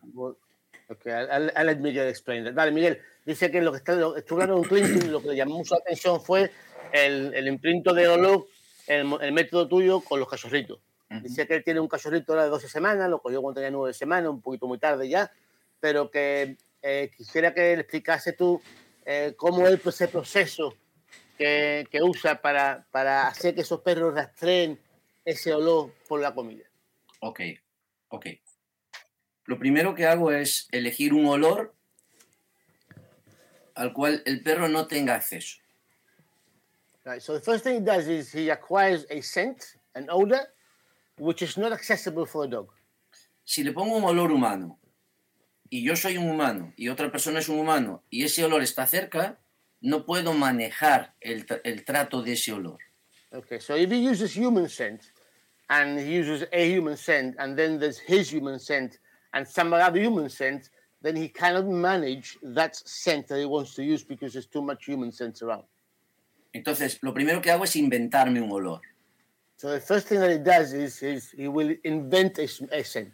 [0.90, 2.54] Okay, I'll, I'll, let Miguel explain that.
[2.54, 5.64] Dale, Miguel, dice que lo que está, estuvo hablando con Clinton, lo que le llamó
[5.64, 6.50] su atención fue
[6.92, 8.46] el, el imprinto de olor,
[8.86, 10.78] el, el método tuyo con los cachorritos.
[11.08, 11.22] Uh -huh.
[11.22, 13.92] Dice que él tiene un cachorrito ahora de 12 semanas, lo cogió cuando tenía 9
[13.92, 15.30] semanas, un poquito muy tarde ya,
[15.80, 18.60] pero que eh, quisiera que le explicase tú
[19.04, 20.74] eh, cómo es ese proceso
[21.38, 24.80] que, que, usa para, para hacer que esos perros rastreen
[25.24, 26.64] ese olor por la comida.
[27.20, 27.40] Ok,
[28.08, 28.26] ok.
[29.44, 31.74] Lo primero que hago es elegir un olor
[33.74, 35.58] al cual el perro no tenga acceso.
[37.04, 40.40] Right, so the first thing he does is he acquires a scent, an odor,
[41.18, 42.68] which is not accessible for a dog.
[43.44, 44.78] Si le pongo un olor humano
[45.70, 48.86] y yo soy un humano y otra persona es un humano y ese olor está
[48.86, 49.38] cerca,
[49.80, 52.78] no puedo manejar el, el trato de ese olor.
[53.32, 55.12] Okay, so if he uses human scent
[55.68, 58.98] and he uses a human scent and then there's his human scent
[59.32, 60.70] and some other human scent,
[61.02, 64.86] then he cannot manage that scent that he wants to use because there's too much
[64.86, 65.64] human scent around.
[66.52, 68.80] Entonces, lo primero que hago es inventarme un olor.
[69.56, 72.46] So the first thing that he does is, is he will invent a,
[72.84, 73.12] scent.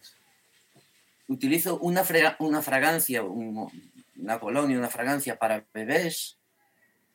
[1.28, 3.70] Utilizo una, frega- una fragancia, un-
[4.18, 6.36] una colonia, una fragancia para bebés.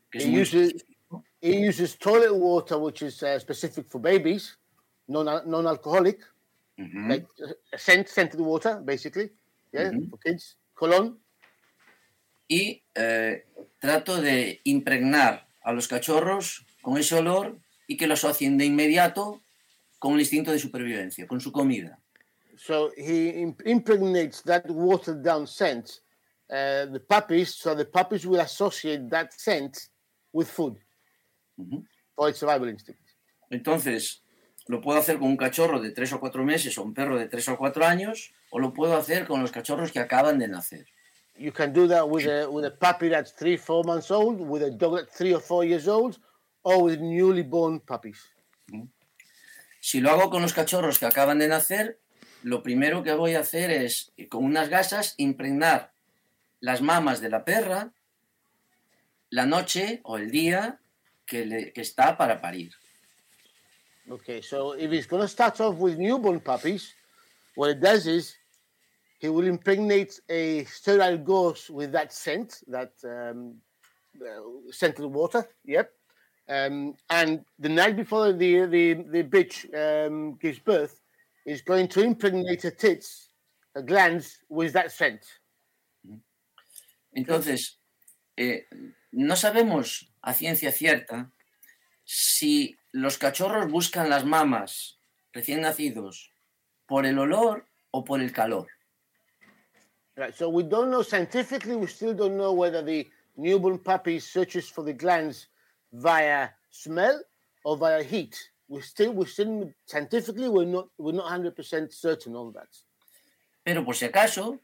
[0.10, 0.74] Que He uses,
[1.42, 4.58] he uses toilet water, which is uh, specific for babies,
[5.08, 6.20] non non-alcoholic,
[6.80, 7.10] Ujú.
[7.10, 9.30] like uh, scent scented water, basically,
[9.74, 10.10] yeah, Mhm.
[10.10, 10.56] for kids.
[10.74, 11.18] Cologne.
[12.50, 13.46] y eh,
[13.82, 19.42] trato de impregnar a los cachorros con ese olor y que lo asocien de inmediato
[20.00, 22.00] con el instinto de supervivencia, con su comida.
[22.58, 26.02] So he imp- impregnates that watered down scent,
[26.50, 29.90] uh, the puppies, so the puppies will associate that scent
[30.34, 30.76] with food
[31.58, 31.84] Ujú.
[32.16, 33.02] for its survival instinct.
[33.50, 34.24] Entonces,
[34.68, 37.28] lo puedo hacer con un cachorro de tres o cuatro meses o un perro de
[37.28, 40.86] tres o cuatro años, o lo puedo hacer con los cachorros que acaban de nacer.
[41.38, 44.64] You can do that with a with a puppy that's three, four months old, with
[44.64, 46.18] a dog that's three or four years old,
[46.68, 48.20] or with newly born puppies.
[49.80, 51.98] Si lo hago con los cachorros que acaban de nacer,
[52.44, 55.94] lo primero que voy a hacer es, con unas gasas, impregnar
[56.60, 57.94] las mamas de la perra
[59.30, 60.80] la noche o el día
[61.26, 62.72] que, le- que está para parir.
[64.10, 66.94] Okay, so if he's going to start off with newborn puppies,
[67.56, 68.36] what it does is
[69.20, 73.56] he will impregnate a sterile gauze with that scent, that um,
[74.22, 75.46] uh, scented water.
[75.66, 75.92] Yep.
[76.50, 81.02] Um, and the night before the the the bitch um, gives birth,
[81.46, 83.30] is going to impregnate her tits,
[83.76, 85.22] her glands, with that scent.
[87.16, 87.80] Entonces,
[88.38, 88.62] eh,
[89.12, 91.32] no sabemos a ciencia cierta
[92.06, 95.00] si los cachorros buscan las mamas
[95.34, 96.32] recién nacidos
[96.86, 98.68] por el olor o por el calor.
[100.16, 100.34] Right.
[100.34, 101.76] So we don't know scientifically.
[101.76, 105.48] We still don't know whether the newborn puppy searches for the glands
[105.92, 107.22] via smell
[107.64, 108.36] or via heat.
[108.68, 112.68] We still, we still scientifically we're not we're not hundred percent certain on that.
[113.64, 114.60] Pero por si acaso,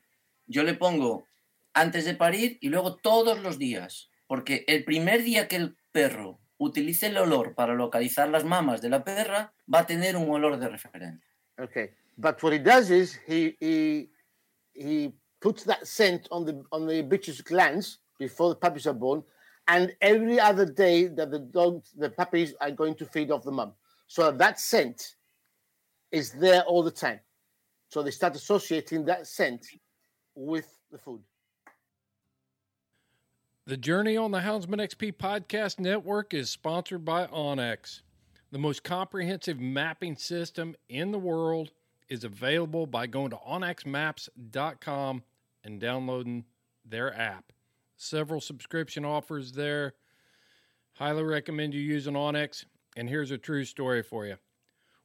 [0.47, 1.25] yo le pongo
[1.73, 4.09] antes de parir y luego todos los días.
[4.27, 8.89] Porque el primer día que el perro utilice el olor para localizar las mamas de
[8.89, 11.19] la perra, va a tener un olor de referencia.
[11.59, 11.91] Okay.
[12.17, 14.09] But what he does is he he
[14.73, 19.23] he puts that scent on the on the bitch's glands before the puppies are born,
[19.67, 23.51] and every other day that the dogs the puppies are going to feed off the
[23.51, 23.73] mum.
[24.07, 25.15] So that scent
[26.11, 27.19] is there all the time.
[27.89, 29.65] So they start associating that scent
[30.35, 31.21] with the food.
[33.65, 38.01] The Journey on the Houndsman XP Podcast Network is sponsored by onX.
[38.51, 41.71] The most comprehensive mapping system in the world
[42.09, 45.23] is available by going to onxmaps.com
[45.63, 46.43] and downloading
[46.83, 47.52] their app.
[48.03, 49.93] Several subscription offers there.
[50.95, 52.65] Highly recommend you using onX.
[52.97, 54.35] And here's a true story for you.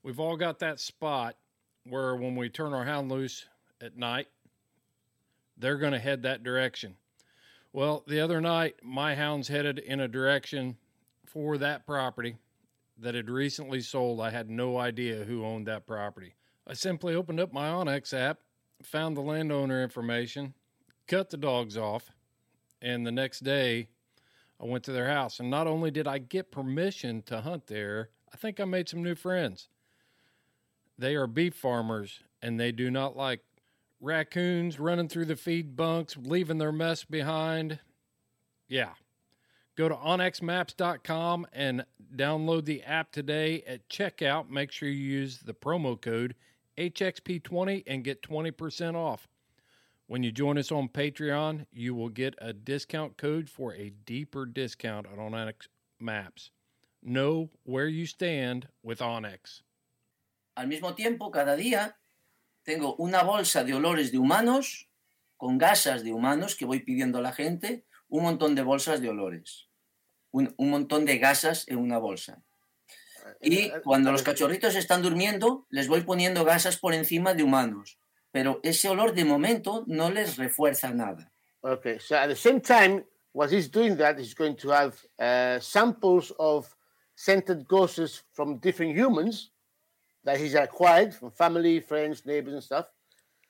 [0.03, 1.37] We've all got that spot
[1.85, 3.47] where when we turn our hound loose
[3.81, 4.27] at night,
[5.57, 6.97] they're going to head that direction.
[7.73, 10.77] Well, the other night, my hounds headed in a direction
[11.25, 12.35] for that property
[12.99, 14.21] that had recently sold.
[14.21, 16.35] I had no idea who owned that property.
[16.67, 18.41] I simply opened up my onX app,
[18.83, 20.55] found the landowner information,
[21.07, 22.11] cut the dogs off,
[22.81, 23.89] and the next day
[24.61, 25.41] I went to their house.
[25.41, 29.03] And not only did I get permission to hunt there, I think I made some
[29.03, 29.69] new friends.
[30.99, 33.41] They are beef farmers and they do not like
[34.01, 37.79] raccoons running through the feed bunks, leaving their mess behind.
[38.69, 38.91] Yeah.
[39.77, 41.85] Go to onxmaps.com and
[42.17, 43.63] download the app today.
[43.67, 46.35] At checkout, make sure you use the promo code
[46.77, 49.29] HXP20 and get 20% off.
[50.09, 54.47] When you join us on Patreon, you will get a discount code for a deeper
[54.47, 55.69] discount on Onyx
[56.01, 56.51] Maps.
[57.03, 59.63] Know where you stand with Onyx.
[60.57, 61.99] Al mismo tiempo, cada día
[62.65, 64.89] tengo una bolsa de olores de humanos
[65.37, 69.11] con gasas de humanos que voy pidiendo a la gente, un montón de bolsas de
[69.11, 69.69] olores,
[70.31, 72.43] un, un montón de gasas en una bolsa.
[73.43, 77.99] Y cuando los cachorritos están durmiendo, les voy poniendo gasas por encima de humanos,
[78.33, 81.31] pero ese olor de momento no les refuerza nada.
[81.63, 85.59] Okay, so at the same time, what he's doing that, he's going to have uh,
[85.61, 86.75] samples of
[87.15, 89.51] scented gauzes from different humans
[90.25, 92.87] that he's acquired from family, friends, neighbors, and stuff.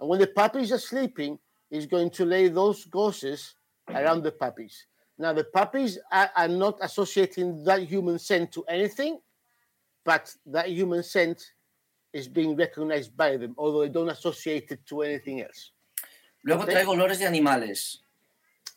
[0.01, 1.39] And when the puppies are sleeping,
[1.70, 3.55] he's going to lay those gauzes
[3.89, 4.87] around the puppies.
[5.18, 9.18] Now, the puppies are, are not associating that human scent to anything,
[10.05, 11.53] but that human scent
[12.12, 15.72] is being recognized by them, although they don't associate it to anything else.
[16.42, 16.70] Luego Ok.
[16.70, 18.02] traigo olores de animales.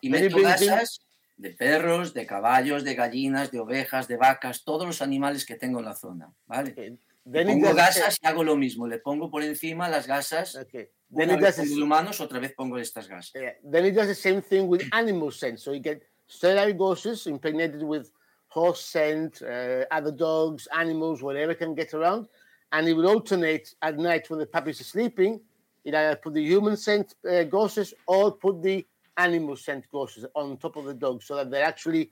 [0.02, 1.02] Y meto gasas
[1.38, 5.80] de perros, de caballos, de gallinas, de ovejas, de vacas, todos los animales que tengo
[5.80, 6.34] en la zona.
[6.48, 6.72] ¿vale?
[6.72, 6.98] Okay.
[7.24, 8.88] Then Pongo gasas y hago lo mismo.
[8.88, 10.56] Le pongo por encima las gasas.
[10.56, 10.90] okay.
[11.16, 13.34] Then Una it vez pongo humanos, otra vez pongo estas gasas.
[13.34, 13.54] Yeah.
[13.64, 15.60] Then it does the same thing with animal scent.
[15.60, 18.12] So you get sterile ghosts impregnated with
[18.48, 22.28] horse scent, uh, other dogs, animals, whatever can get around.
[22.72, 25.42] And it will alternate at night when the puppies are sleeping.
[25.84, 28.86] It either put the human scent uh, ghosts or put the
[29.18, 32.12] animal scent ghosts on top of the dog so that they're actually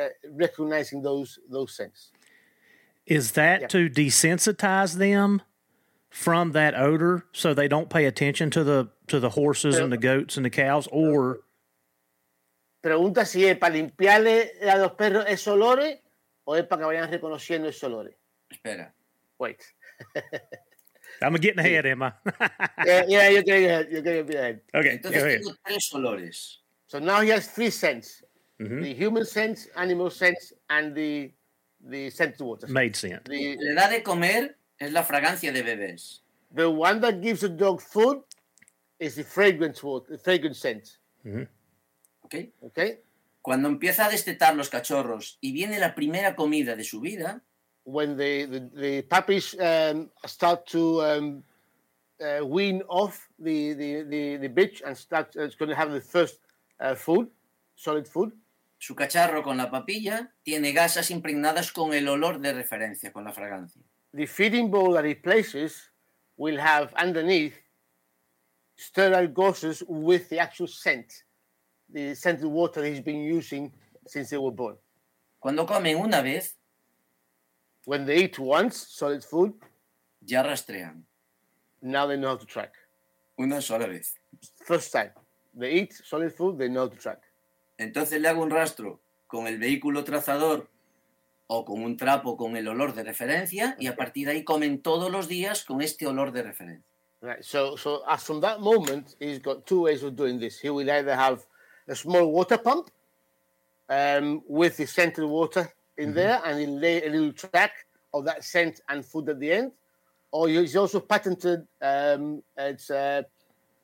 [0.00, 2.12] uh, recognizing those those scents.
[3.06, 3.66] Is that Yeah.
[3.68, 5.42] to desensitize them
[6.08, 9.98] from that odor so they don't pay attention to the to the horses and the
[9.98, 11.40] goats and the cows or
[12.82, 15.98] Pregunta si es para limpiarle a los perros esos olores
[16.44, 18.14] o es para que vayan reconociendo esos olores.
[18.50, 18.94] Espera.
[19.38, 19.62] Wait.
[21.22, 22.12] I'm getting ahead, am I?
[22.86, 23.88] Yeah, yeah, you're getting ahead.
[23.90, 24.60] You're getting ahead.
[24.74, 25.40] okay, go Entonces ahead.
[25.40, 26.58] tengo tres olores.
[26.86, 28.22] So now he has three scents:
[28.58, 28.82] Mhm.
[28.82, 30.38] the human scent, animal scent,
[30.68, 31.32] and the
[31.88, 32.66] the scented water.
[32.68, 33.22] Made sense.
[33.24, 36.20] The Le da de comer es la fragancia de bebés.
[36.54, 38.22] the one that gives the dog food
[38.98, 40.98] is the fragrance water, the fragrance scent.
[42.22, 42.34] ¿ok?
[42.62, 43.00] Okay.
[43.42, 47.42] Cuando empieza a destetar los cachorros y viene la primera comida de su vida,
[47.84, 51.42] When the the, the puppies um, start to um,
[52.20, 55.90] uh, wean off the the the, the bitch and start, uh, it's going to have
[55.90, 56.38] the first
[56.78, 57.28] uh, food,
[57.76, 58.32] solid food.
[58.80, 63.32] su cacharro con la papilla tiene gasas impregnadas con el olor de referencia, con la
[63.32, 63.82] fragancia.
[64.14, 65.90] The feeding bowl that he places
[66.36, 67.54] will have underneath
[68.76, 71.24] sterile gauzes with the actual scent,
[71.92, 73.70] the scented water he's been using
[74.06, 74.78] since they were born.
[75.38, 76.56] Cuando comen una vez,
[77.84, 79.54] When they eat once solid food,
[80.26, 81.02] ya rastrean.
[81.82, 82.74] now they know how to track.
[83.38, 84.14] Una sola vez.
[84.66, 85.12] First time
[85.54, 87.22] they eat solid food, they know how to track.
[87.78, 90.68] Entonces le hago un rastro con el vehículo trazador
[91.46, 94.82] o con un trapo con el olor de referencia y a partir de ahí comen
[94.82, 96.84] todos los días con este olor de referencia.
[97.22, 97.42] Right.
[97.42, 100.58] So, so as from that moment, he's got two ways of doing this.
[100.58, 101.44] He will either have
[101.86, 102.90] a small water pump
[103.88, 105.70] um, with the scented water
[106.00, 107.72] in there, and he'll lay a little track
[108.12, 109.72] of that scent and food at the end.
[110.32, 111.66] Or he's also patented.
[111.80, 113.22] Um, it's uh,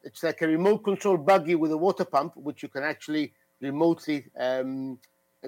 [0.02, 4.26] it's like a remote control buggy with a water pump, which you can actually remotely
[4.38, 4.98] um,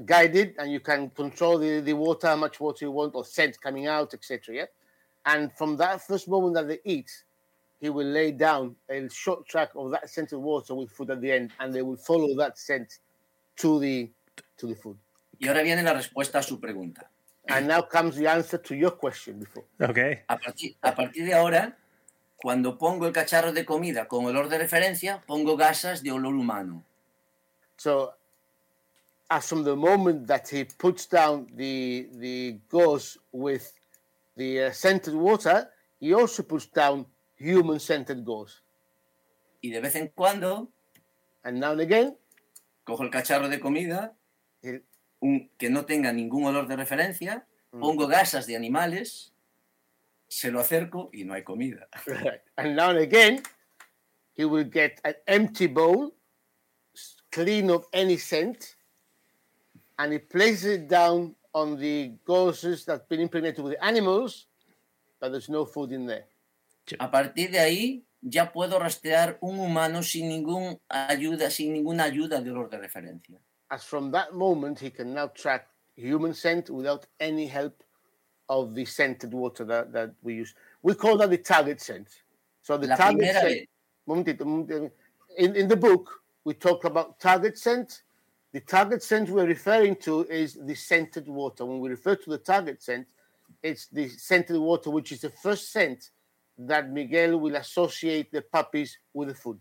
[0.04, 3.24] guide it, and you can control the, the water, how much water you want, or
[3.24, 4.54] scent coming out, etc.
[4.54, 4.64] Yeah.
[5.26, 7.10] And from that first moment that they eat,
[7.80, 11.20] he will lay down a short track of that scent of water with food at
[11.20, 12.98] the end, and they will follow that scent
[13.56, 14.10] to the
[14.56, 14.96] to the food.
[15.38, 17.10] Y ahora viene la respuesta a su pregunta.
[17.48, 19.64] And now comes the answer to your question before.
[19.80, 20.22] Okay.
[20.28, 21.78] A partir, a partir de ahora,
[22.36, 26.84] cuando pongo el cacharro de comida con olor de referencia, pongo gasas de olor humano.
[27.76, 28.12] So,
[29.30, 33.72] as from the moment that he puts down the the gauze with
[34.36, 35.70] the uh, scented water,
[36.00, 38.60] he also puts down human scented gauze.
[39.62, 40.68] Y de vez en cuando
[41.44, 42.16] And now and again,
[42.84, 44.12] cojo el cacharro de comida
[44.60, 44.82] he,
[45.20, 49.32] un- que no tenga ningún olor de referencia, pongo gasas de animales,
[50.28, 51.88] se lo acerco y no hay comida.
[52.56, 53.42] And now and again,
[54.34, 56.14] he will get an empty bowl,
[57.30, 58.76] clean of any scent,
[59.98, 64.46] and he places it down on the gauzes that's been impregnated with the animals,
[65.20, 66.26] but there's no food in there.
[67.00, 72.40] A partir de ahí ya puedo rastrear un humano sin ningún ayuda, sin ninguna ayuda
[72.40, 73.38] de olor de referencia.
[73.70, 77.82] As from that moment, he can now track human scent without any help
[78.48, 80.54] of the scented water that, that we use.
[80.82, 82.08] We call that the target scent.
[82.62, 83.44] So the La target scent.
[83.44, 83.66] vez.
[84.06, 84.90] Momentito, momentito.
[85.36, 88.02] In, in the book, we talk about target scent.
[88.52, 91.66] The target scent we're referring to is the scented water.
[91.66, 93.06] When we refer to the target scent,
[93.62, 96.10] it's the scented water, which is the first scent
[96.58, 99.58] that Miguel will associate the puppies with the food.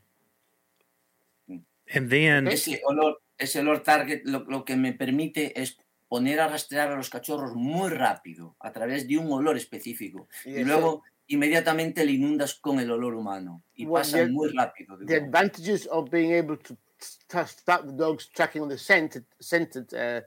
[1.93, 5.78] And then Ese olor, ese olor target lo, lo que me permite es
[6.08, 10.28] poner a rastrear a los cachorros muy rápido a través de un olor específico.
[10.46, 14.50] Y Y luego inmediatamente le inundas con el olor humano y Well, pasan the- muy
[14.54, 14.98] rápido.
[14.98, 19.94] de the advantages of being able to start the dogs tracking on the scented, scented,
[19.94, 20.22] uh,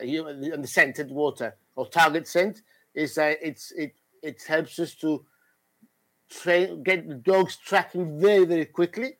[0.00, 2.62] uh, on the scented water or target scent
[2.94, 5.24] is that it's it it helps us to
[6.28, 9.16] train get the dogs tracking very very quickly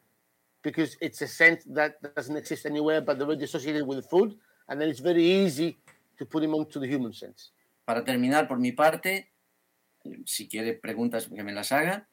[0.62, 4.34] because it's a scent that doesn't exist anywhere but they're already associated with the food
[4.68, 5.78] and then it's very easy
[6.18, 7.50] to put them onto the human scent.
[7.84, 9.32] Para terminar, por mi parte,
[10.24, 12.06] si quiere preguntas que me las haga.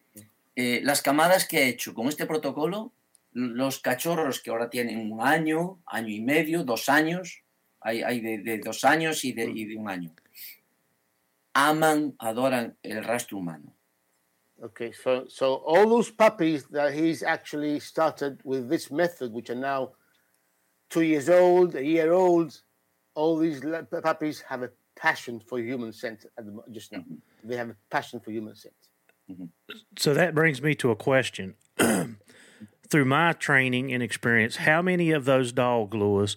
[0.55, 2.91] Eh, las camadas que he hecho con este protocolo,
[3.31, 7.43] los cachorros que ahora tienen un año, año y medio, dos años,
[7.81, 10.13] hay, hay de, de, dos años y de, y de, un año,
[11.53, 13.73] aman, adoran el rastro humano.
[14.61, 19.55] Okay, so so all those puppies that he's actually started with this method, which are
[19.55, 19.91] now
[20.89, 22.61] two years old, a year old,
[23.15, 23.61] all these
[24.03, 26.99] puppies have a passion for human scent at the, just now.
[26.99, 27.49] Mm-hmm.
[27.49, 28.73] They have a passion for human scent.
[29.31, 29.45] Mm-hmm.
[29.97, 31.55] So that brings me to a question.
[32.89, 36.35] Through my training and experience, how many of those dog Louis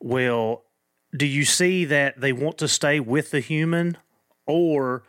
[0.00, 0.62] will
[1.16, 3.96] do you see that they want to stay with the human
[4.46, 5.02] or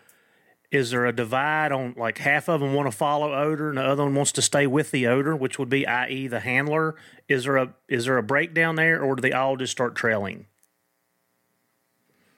[0.71, 3.83] is there a divide on like half of them want to follow odor and the
[3.83, 6.95] other one wants to stay with the odor which would be i.e the handler
[7.27, 10.45] is there a is there a breakdown there or do they all just start trailing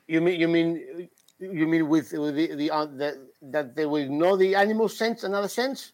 [0.07, 1.09] you mean you mean
[1.41, 5.23] you mean with, with the the, uh, the that they will know the animal sense
[5.23, 5.93] another sense?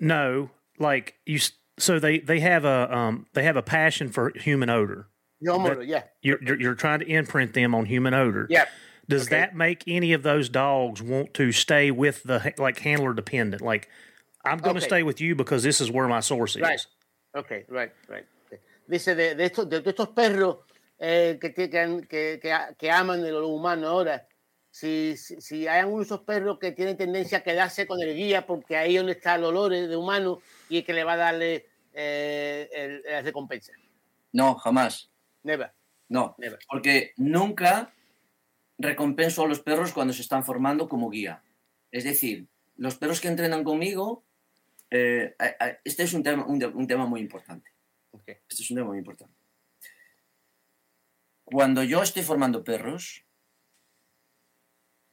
[0.00, 1.38] No, like you.
[1.78, 5.08] So they they have a um they have a passion for human odor.
[5.40, 6.02] Human odor, yeah.
[6.22, 8.46] You're, you're, you're trying to imprint them on human odor.
[8.48, 8.64] Yeah.
[9.08, 9.36] Does okay.
[9.36, 13.62] that make any of those dogs want to stay with the like handler dependent?
[13.62, 13.88] Like,
[14.44, 14.80] I'm going okay.
[14.80, 16.86] to stay with you because this is where my source is.
[17.36, 17.64] Okay.
[17.68, 17.92] Right.
[18.08, 18.24] Right.
[18.46, 18.60] Okay.
[18.88, 20.58] Dice de, de, estos, de, de estos perros
[20.98, 21.68] eh, que, que,
[22.08, 22.40] que,
[22.78, 24.26] que, aman de lo humano ahora.
[24.70, 28.14] Si, si, si, hay algunos de esos perros que tienen tendencia a quedarse con el
[28.14, 31.16] guía porque ahí donde está el olor de humano y es que le va a
[31.16, 33.72] darle eh, el, la recompensa.
[34.32, 35.10] No, jamás.
[35.42, 35.72] Never.
[36.08, 36.58] No, Never.
[36.68, 37.92] porque nunca
[38.78, 41.42] recompenso a los perros cuando se están formando como guía.
[41.90, 42.46] Es decir,
[42.76, 44.24] los perros que entrenan conmigo,
[44.90, 45.34] eh,
[45.84, 47.70] este es un tema, un, un tema muy importante.
[48.10, 48.36] Okay.
[48.48, 49.34] Este es un tema muy importante.
[51.44, 53.24] Cuando yo estoy formando perros,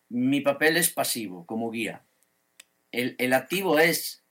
[0.09, 2.05] mi papel es pasivo, como guía.
[2.91, 4.23] El, el activo es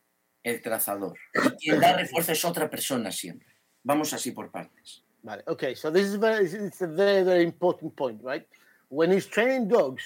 [0.43, 1.19] el trazador.
[1.35, 3.49] Y quien da refuerzo es otra persona siempre.
[3.83, 5.05] Vamos así por partes.
[5.23, 8.47] Vale, okay, so this is very, it's a very, very important point, right?
[8.93, 10.03] When he's training dogs,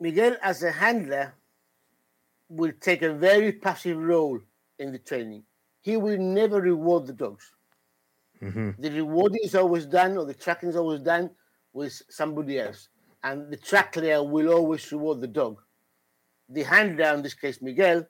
[0.00, 1.34] Miguel, as a handler,
[2.48, 4.40] will take a very passive role
[4.78, 5.42] in the training.
[5.82, 7.52] He will never reward the dogs.
[8.40, 8.80] Mm-hmm.
[8.80, 11.28] The rewarding is always done, or the tracking is always done
[11.74, 12.88] with somebody else.
[13.22, 15.60] And the track layer will always reward the dog.
[16.48, 18.06] The handler, in this case Miguel,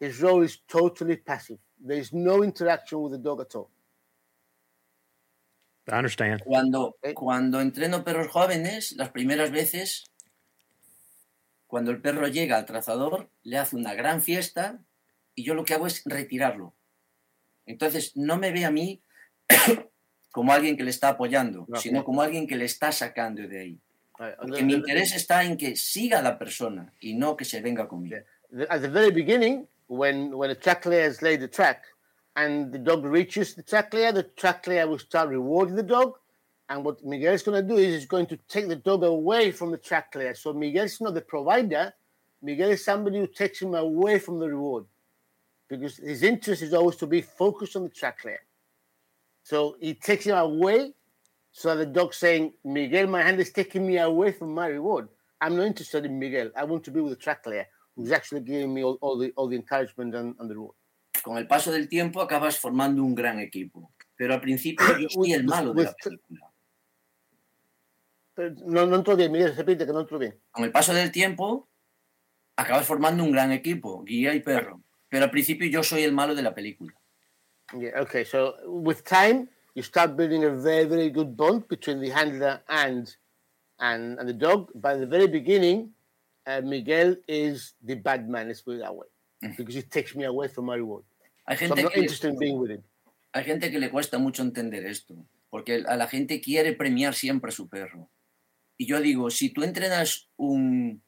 [0.00, 1.58] his role is totally passive.
[1.84, 3.68] There is no interaction with the dog at all.
[5.88, 6.42] I understand.
[6.44, 10.04] Cuando, cuando entreno perros jóvenes, las primeras veces,
[11.66, 14.80] cuando el perro llega al trazador, le hace una gran fiesta
[15.34, 16.74] y yo lo que hago es retirarlo.
[17.66, 19.02] Entonces, no me ve a mí
[20.32, 23.60] como alguien que le está apoyando, no, sino como alguien que le está sacando de
[23.60, 23.80] ahí.
[24.40, 28.16] Porque mi interés está en que siga la persona y no que se venga conmigo.
[28.68, 31.84] At the very beginning, when, when a track layer has laid the track
[32.38, 36.12] and the dog reaches the track layer, the track layer will start rewarding the dog.
[36.68, 39.50] And what Miguel is going to do is he's going to take the dog away
[39.50, 40.34] from the track layer.
[40.34, 41.92] So Miguel is not the provider.
[42.40, 44.84] Miguel is somebody who takes him away from the reward
[45.68, 48.44] because his interest is always to be focused on the track layer.
[49.42, 50.92] So he takes him away.
[51.50, 55.08] So the dog saying, Miguel, my hand is taking me away from my reward.
[55.40, 56.50] I'm not interested in Miguel.
[56.56, 57.66] I want to be with the track layer
[57.96, 60.76] who's actually giving me all, all the, all the encouragement and, and the reward.
[61.22, 63.92] Con el paso del tiempo acabas formando un gran equipo.
[64.16, 66.52] Pero al principio yo soy el malo de la película.
[68.66, 70.38] No, no entro bien, Miguel, repite que no entro bien.
[70.50, 71.68] Con el paso del tiempo
[72.56, 74.80] acabas formando un gran equipo, guía y perro.
[75.08, 76.94] Pero al principio yo soy el malo de la película.
[77.72, 78.24] Yeah, okay.
[78.24, 83.14] So with time, you start building a very, very good bond between the handler and
[83.80, 84.70] and, and the dog.
[84.74, 85.90] By the very beginning,
[86.46, 89.06] uh, Miguel is the bad man, let's put it that way.
[89.40, 91.04] Because he takes me away from my reward.
[91.46, 92.82] Hay gente so I'm not que in being with him.
[93.32, 95.14] Hay gente que le cuesta mucho entender esto,
[95.50, 98.10] porque a la gente quiere premiar siempre a su perro.
[98.76, 101.02] Y yo digo, si tú entrenas un,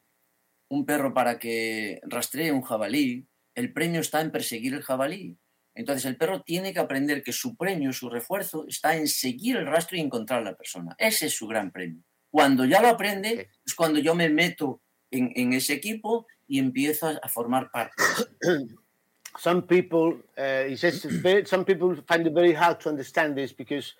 [0.69, 5.37] un perro para que rastree un jabalí, el premio está en perseguir el jabalí.
[5.73, 9.65] Entonces el perro tiene que aprender que su premio, su refuerzo, está en seguir el
[9.65, 10.95] rastro y encontrar a la persona.
[10.97, 12.03] Ese es su gran premio.
[12.29, 17.07] Cuando ya lo aprende, es cuando yo me meto en, en ese equipo y empiezo
[17.07, 17.93] a, formar parte.
[19.39, 23.53] Some people, uh, he says, very, some people find it very hard to understand this
[23.53, 23.93] because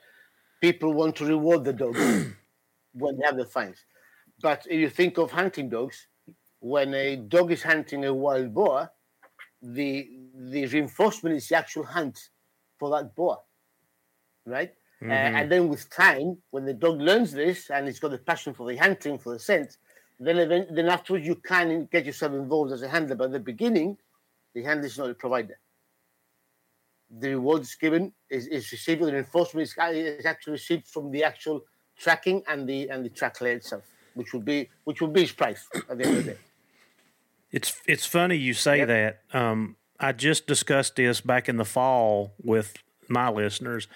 [0.60, 1.97] people want to reward the dogs
[2.93, 3.86] when they have the fines.
[4.41, 6.08] But if you think of hunting dogs,
[6.60, 8.91] when a dog is hunting a wild boar,
[9.62, 12.20] the the reinforcement is the actual hunt
[12.78, 13.38] for that boar,
[14.45, 14.74] right?
[15.02, 15.12] Mm-hmm.
[15.12, 18.54] Uh, and then with time, when the dog learns this and he's got a passion
[18.54, 19.78] for the hunting, for the scent,
[20.22, 23.15] Then, even- then afterwards, you can get yourself involved as a handler.
[23.15, 23.97] But at the beginning,
[24.53, 25.57] the handler is not the provider.
[27.09, 29.76] The reward is given is, is received, the enforcement is,
[30.19, 31.65] is actually received from the actual
[31.97, 35.32] tracking and the and the track layer itself, which would be which will be his
[35.34, 36.38] price at the end of the day.
[37.51, 38.88] It's it's funny you say Yep.
[38.88, 39.22] that.
[39.38, 42.76] Um, I just discussed this back in the fall with
[43.09, 43.88] my listeners.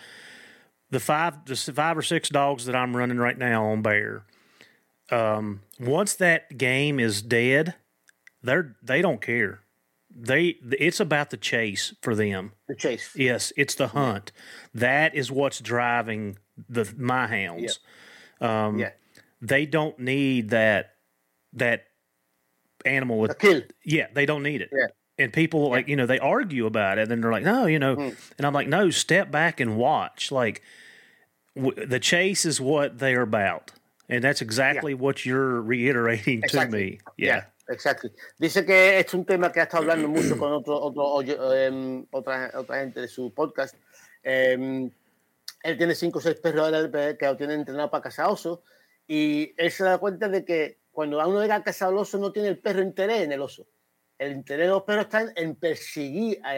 [0.89, 4.25] The five the five or six dogs that I'm running right now on bear.
[5.11, 7.75] Um, once that game is dead,
[8.41, 9.61] they're they don't care.
[10.17, 12.53] They it's about the chase for them.
[12.67, 13.11] The chase.
[13.15, 14.31] Yes, it's the hunt.
[14.73, 16.37] That is what's driving
[16.69, 17.79] the my hounds.
[18.41, 18.91] Um, Yeah.
[19.41, 20.95] They don't need that
[21.53, 21.83] that
[22.85, 23.61] animal with A kill.
[23.83, 24.69] yeah, they don't need it.
[24.71, 24.87] Yeah.
[25.17, 27.95] And people like, you know, they argue about it and they're like, no, you know,
[27.95, 28.15] Mm.
[28.37, 30.31] and I'm like, no, step back and watch.
[30.31, 30.61] Like,
[31.55, 33.71] w- the chase is what they're about.
[34.09, 36.91] And that's exactly what you're reiterating to Exactly.
[36.91, 36.99] me.
[37.17, 37.49] Yeah.
[37.67, 38.09] Exacto.
[38.37, 42.05] Dice que es un tema que ha estado hablando mucho con otro, otro oye- em,
[42.11, 43.75] otra, otra gente de su podcast.
[44.21, 44.91] Em,
[45.63, 48.61] él tiene cinco o seis perros eh, que lo tienen entrenado para cazar oso
[49.07, 52.31] y él se da cuenta de que cuando uno llega a cazar al oso no
[52.31, 53.65] tiene el perro interés en el oso.
[54.19, 56.51] El interés de los perros está en perseguir a,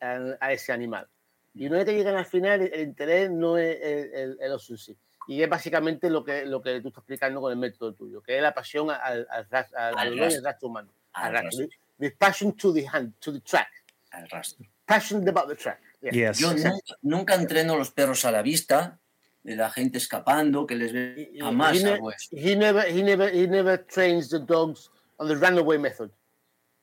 [0.00, 1.06] a- a- ese animal.
[1.54, 4.52] Y una vez que llegan al final, el, el interés no es el, el- el
[4.52, 4.96] oso en sí.
[5.26, 8.36] Y es básicamente lo que, lo que tú estás explicando con el método tuyo, que
[8.36, 10.38] es la pasión al, al, ras- al, Al al olor y rastro.
[10.38, 10.94] al rastro humano.
[11.14, 11.48] Al rastro.
[11.62, 11.66] rastro.
[11.98, 13.68] The, the passion to the hand, to the track.
[14.10, 14.66] al rastro.
[14.86, 15.80] Passion about the track.
[16.02, 16.12] Yeah.
[16.12, 16.38] Yes.
[16.38, 16.72] Yo nunca,
[17.02, 18.98] nunca entreno los perros a la vista,
[19.42, 22.10] de la gente escapando, que les ve jamás he, eso.
[22.32, 26.10] he never he never he never trains the dogs on the runaway method.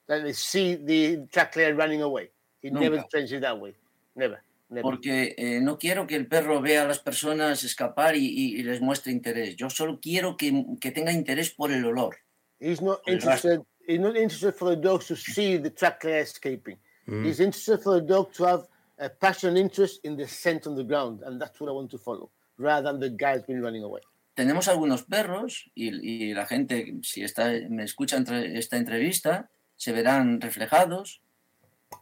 [0.07, 2.31] That they see the track layer running away.
[2.61, 3.75] He never trains it that way.
[4.15, 4.41] Never.
[4.81, 8.63] Porque eh, no quiero que el perro vea a las personas escapar y, y- y
[8.63, 9.57] les muestre interés.
[9.57, 12.15] Yo solo quiero que, que tenga interés por el olor.
[12.59, 13.61] He's not interested.
[13.87, 16.77] He's not interested for the dogs to see the track layer escaping.
[17.07, 17.25] Mm.
[17.25, 18.67] He's interested for the dog to have
[18.99, 21.97] a passion interest in the scent on the ground, and that's what I want to
[21.97, 24.01] follow, rather than the guy's been running away.
[24.35, 25.89] Tenemos algunos perros y,
[26.29, 31.21] y la gente, si está, me escucha entre- esta entrevista, se verán reflejados,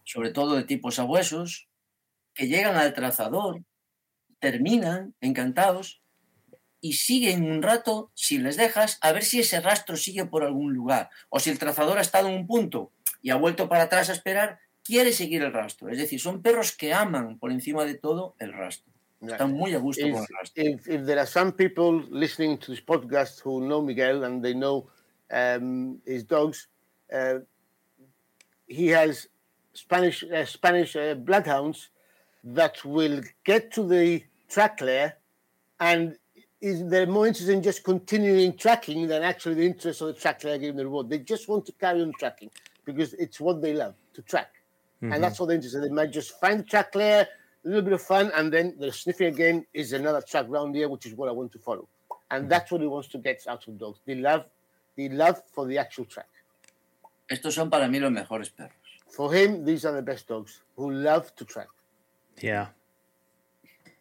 [0.03, 1.68] sobre todo de tipos sabuesos,
[2.39, 3.63] que llegan al trazador,
[4.39, 6.01] terminan encantados
[6.79, 10.73] y siguen un rato, si les dejas, a ver si ese rastro sigue por algún
[10.73, 11.09] lugar.
[11.27, 14.13] O si el trazador ha estado en un punto y ha vuelto para atrás a
[14.13, 15.89] esperar, quiere seguir el rastro.
[15.89, 18.93] Es decir, son perros que aman por encima de todo el rastro.
[19.19, 20.63] Están muy a gusto if, con el rastro.
[20.63, 24.53] if, if there are some people listening to this podcast who know Miguel and they
[24.53, 24.87] know
[25.29, 26.69] um, his dogs,
[27.11, 27.39] uh,
[28.65, 29.27] he has
[29.73, 31.89] Spanish uh, Spanish uh, bloodhounds
[32.43, 35.13] that will get to the track layer
[35.79, 36.17] and
[36.61, 40.43] is they're more interested in just continuing tracking than actually the interest of the track
[40.43, 41.09] layer giving the reward.
[41.09, 42.49] They just want to carry on tracking
[42.85, 44.49] because it's what they love to track.
[45.01, 45.21] And mm-hmm.
[45.21, 45.89] that's what they're interested in.
[45.89, 47.25] They might just find the track layer,
[47.63, 50.89] a little bit of fun, and then the sniffing again is another track round here,
[50.89, 51.87] which is what I want to follow.
[52.31, 52.49] And mm-hmm.
[52.49, 53.99] that's what he wants to get out of dogs.
[54.05, 54.45] The love,
[54.97, 56.27] the love for the actual track.
[57.29, 58.73] Estos son para mí los mejores perros.
[59.07, 61.67] For him, these are the best dogs who love to track.
[62.41, 62.67] Yeah.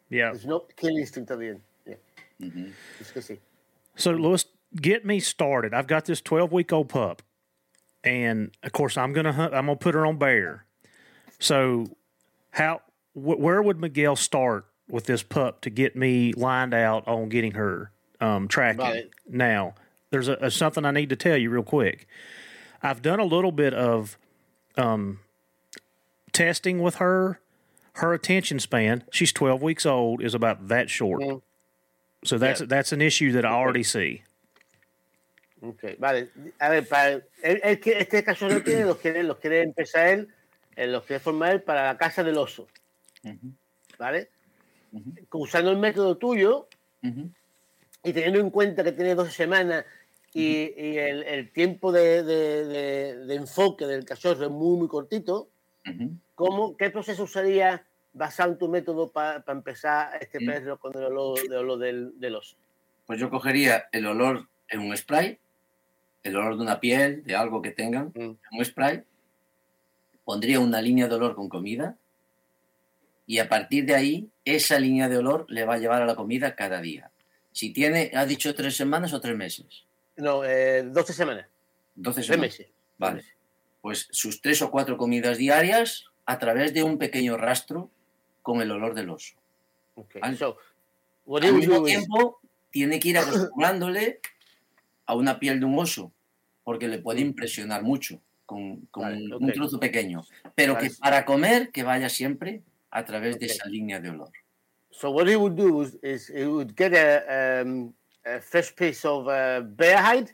[0.09, 0.31] Yeah.
[0.31, 1.61] There's no kill instinct at the end.
[1.85, 1.95] Yeah.
[2.41, 2.71] Ujú.
[2.99, 3.37] Es que sí.
[3.95, 5.73] So, Louis, get me started.
[5.73, 7.21] I've got this 12 week old pup,
[8.03, 9.53] and of course, I'm gonna hunt.
[9.53, 10.65] I'm gonna put her on bear.
[11.39, 11.87] So,
[12.51, 12.81] how?
[13.13, 17.51] Wh- where would Miguel start with this pup to get me lined out on getting
[17.53, 18.81] her um, tracking?
[18.81, 19.09] Right.
[19.27, 19.75] Now,
[20.11, 22.07] there's a, a something I need to tell you real quick.
[22.81, 24.17] I've done a little bit of
[24.77, 25.19] um,
[26.31, 27.39] testing with her.
[28.01, 31.21] Her attention span, she's 12 weeks old, is about that short.
[31.21, 31.41] Mm.
[32.23, 34.23] So that's that's an issue that I already see.
[35.61, 36.29] Ok, vale.
[36.59, 40.27] A ver, para, él que- este caso no tiene, los quiere, los quiere empezar él,
[40.75, 42.67] eh, los quiere formar él para la casa del oso.
[43.23, 43.51] Ujú.
[43.97, 44.29] ¿Vale?
[44.93, 45.13] Ujú.
[45.33, 46.67] Usando el método tuyo
[47.03, 47.29] Ujú.
[48.03, 49.83] y teniendo en cuenta que tiene 12 semanas
[50.33, 54.87] y, y el, el tiempo de, de- de- de enfoque del cachorro es muy, muy
[54.87, 55.49] cortito.
[56.35, 57.83] ¿cómo, ¿qué proceso usaría
[58.13, 62.35] basado en tu método para empezar este perro con el olor, de olor del, del
[62.35, 62.57] oso?
[63.05, 65.39] Pues yo cogería el olor en un spray,
[66.23, 68.19] el olor de una piel, de algo que tengan, Mm.
[68.19, 69.03] en un spray,
[70.25, 71.97] pondría una línea de olor con comida
[73.25, 76.15] y a partir de ahí esa línea de olor le va a llevar a la
[76.15, 77.11] comida cada día.
[77.51, 79.85] Si tiene, ha dicho tres semanas o tres meses.
[80.17, 81.47] No, eh, 12 semanas,
[81.95, 82.67] 12 tres meses.
[82.97, 83.23] Vale.
[83.81, 87.89] Pues sus tres o cuatro comidas diarias a través de un pequeño rastro
[88.41, 89.35] con el olor del oso.
[89.95, 90.21] Okay.
[90.35, 90.57] So,
[91.25, 92.39] what Al mismo tiempo,
[92.71, 94.19] tiene que ir acostumbrándole
[95.05, 96.11] a una piel de un oso.
[96.69, 100.23] porque le puede impresionar mucho con, con Vale, un, trozo pequeño.
[100.53, 102.61] Pero que para comer, que vaya siempre
[102.91, 104.29] a través de esa línea de olor.
[104.91, 107.91] So what he would do is, is he would get a, um,
[108.23, 110.29] a fresh piece of uh, bear hide,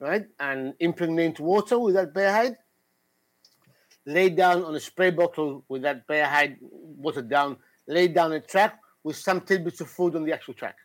[0.00, 2.56] right, and impregnate water with that bear hide.
[4.06, 7.56] Lay down on a spray bottle with that bear hide watered down.
[7.86, 10.76] Lay down a track with some tidbits of food on the actual track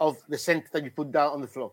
[0.00, 1.72] of the scent that you put down on the floor.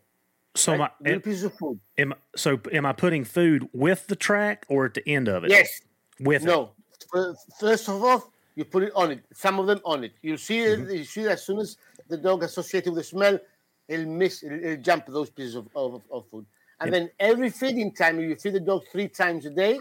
[0.55, 0.79] So right?
[0.79, 1.79] my Little am, pieces of food.
[1.97, 5.51] am so am I putting food with the track or at the end of it?
[5.51, 5.81] Yes.
[6.19, 6.43] with.
[6.43, 6.71] No.
[7.11, 9.23] Fir- First of all, you put it on it.
[9.33, 10.13] Some of them on it.
[10.21, 10.79] You see it.
[10.79, 10.91] Mm-hmm.
[10.91, 13.39] You see as soon as the dog associated with the smell,
[13.87, 14.43] he'll miss.
[14.43, 16.45] it'll, he'll jump those pieces of, of, of food.
[16.81, 19.79] And then every feeding time, you feed the dog three times a day.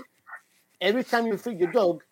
[0.81, 2.03] Every time you feed your dog,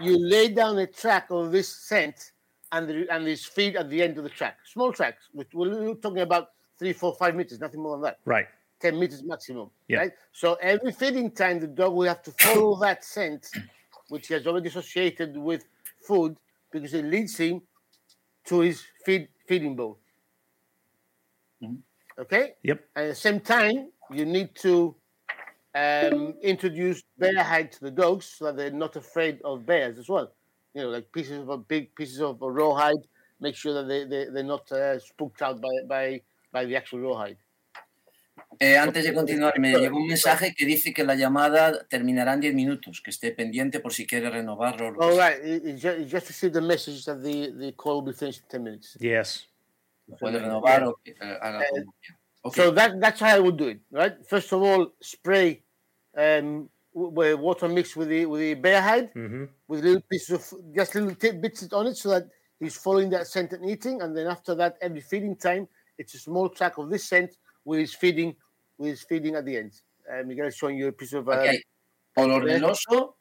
[0.00, 2.32] you lay down a track of this scent
[2.72, 4.58] and the, and this feed at the end of the track.
[4.64, 5.28] Small tracks.
[5.32, 8.18] We're, we're talking about three, four, five meters, nothing more than that.
[8.24, 8.46] Right.
[8.80, 9.70] 10 meters maximum.
[9.88, 9.98] Yeah.
[9.98, 10.12] Right?
[10.32, 13.48] So every feeding time, the dog will have to follow that scent,
[14.08, 15.64] which he has already associated with
[16.06, 16.36] food,
[16.70, 17.62] because it leads him
[18.46, 19.98] to his feed, feeding bowl.
[21.62, 21.78] Mhm.
[22.18, 22.54] Okay?
[22.62, 22.84] Yep.
[22.94, 24.94] At the same time, you need to
[25.74, 30.08] um, introduce bear hide to the dogs so that they're not afraid of bears as
[30.08, 30.32] well.
[30.74, 33.06] You know, like pieces of a big pieces of a rawhide.
[33.40, 36.20] Make sure that they, they, they're not uh, spooked out by, by,
[36.52, 37.36] by the actual rawhide.
[38.60, 42.40] Eh, antes de continuar, me llegó un mensaje que dice que la llamada terminará en
[42.40, 44.94] 10 minutos, que esté pendiente por si quiere renovarlo.
[45.00, 48.02] All right, you, you ju- you just received a message that the, the call will
[48.02, 48.96] be finished in 10 minutes.
[49.00, 49.46] Yes.
[50.18, 52.17] Puede renovar o que, eh, haga como quiera.
[52.44, 52.54] Ok.
[52.56, 54.14] So that, that's how I would do it, right?
[54.28, 55.62] First of all, spray
[56.16, 59.44] um, water mixed with the with the bear hide Mm-hmm.
[59.68, 62.28] with little pieces of just little bits on it so that
[62.60, 64.02] he's following that scent and eating.
[64.02, 65.68] And then after that, every feeding time,
[65.98, 68.34] it's a small track of this scent with his feeding
[68.78, 69.72] with his feeding at the end.
[70.10, 71.60] Uh, Miguel is showing you a piece of uh, hay
[72.16, 73.14] olor del oso,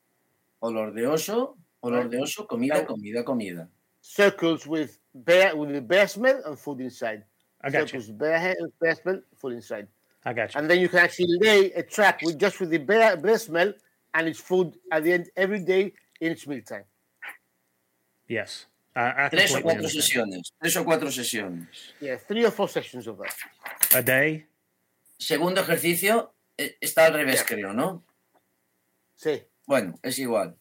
[0.62, 3.68] olor de oso, olor de oso, comida, comida, comida.
[4.02, 7.24] circles with bear with the bear smell and food inside.
[7.68, 8.00] I got you.
[8.02, 9.88] circles bear head, bear smell, food inside.
[10.26, 10.60] I got you.
[10.60, 13.74] and then you can actually lay a track with just with the bear, bear smell
[14.14, 16.86] and its food at the end every day in its mealtime.
[18.28, 18.66] Yes.
[18.96, 20.34] I, I Tres o completely cuatro understand.
[20.34, 20.52] sesiones.
[20.60, 21.94] Tres o cuatro sesiones.
[22.02, 23.36] Yeah, three or four sessions of that.
[23.96, 24.48] A day.
[25.20, 28.04] Segundo ejercicio está al revés, creo, ¿no?
[29.16, 30.56] Sí, Bueno, es igual.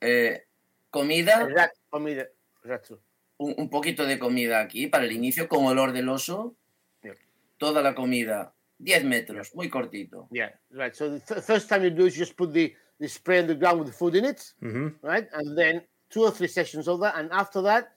[0.00, 0.44] Eh,
[0.90, 2.26] comida, rat, comida,
[2.64, 2.98] ratsu.
[3.42, 6.54] Un, un poquito de comida aquí para el inicio con olor del oso.
[7.02, 7.14] Yeah.
[7.58, 10.28] Toda la comida, 10 metros, muy cortito.
[10.30, 10.94] Yeah, right.
[10.94, 13.54] So the th- first time you do is just put the, the spray on the
[13.54, 15.06] ground with the food in it, Mm-hmm.
[15.06, 15.28] right?
[15.32, 17.14] And then two or three sessions of that.
[17.16, 17.92] And after that,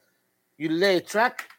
[0.57, 1.49] you lay a track,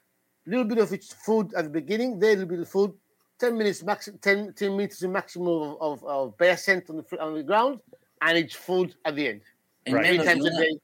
[0.47, 2.93] a little bit of its food at the beginning, there a little bit of food,
[3.39, 7.21] 10 minutes max, 10, 10 meters maximum of, of, of bear scent on the, fr-
[7.21, 7.81] on the ground,
[8.23, 9.43] and its food at the end.
[9.91, 10.07] Right.
[10.07, 10.79] Three times a day.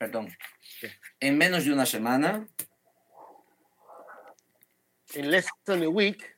[0.00, 0.28] perdón.
[1.20, 2.46] En menos de una semana,
[5.14, 6.36] in less than a week,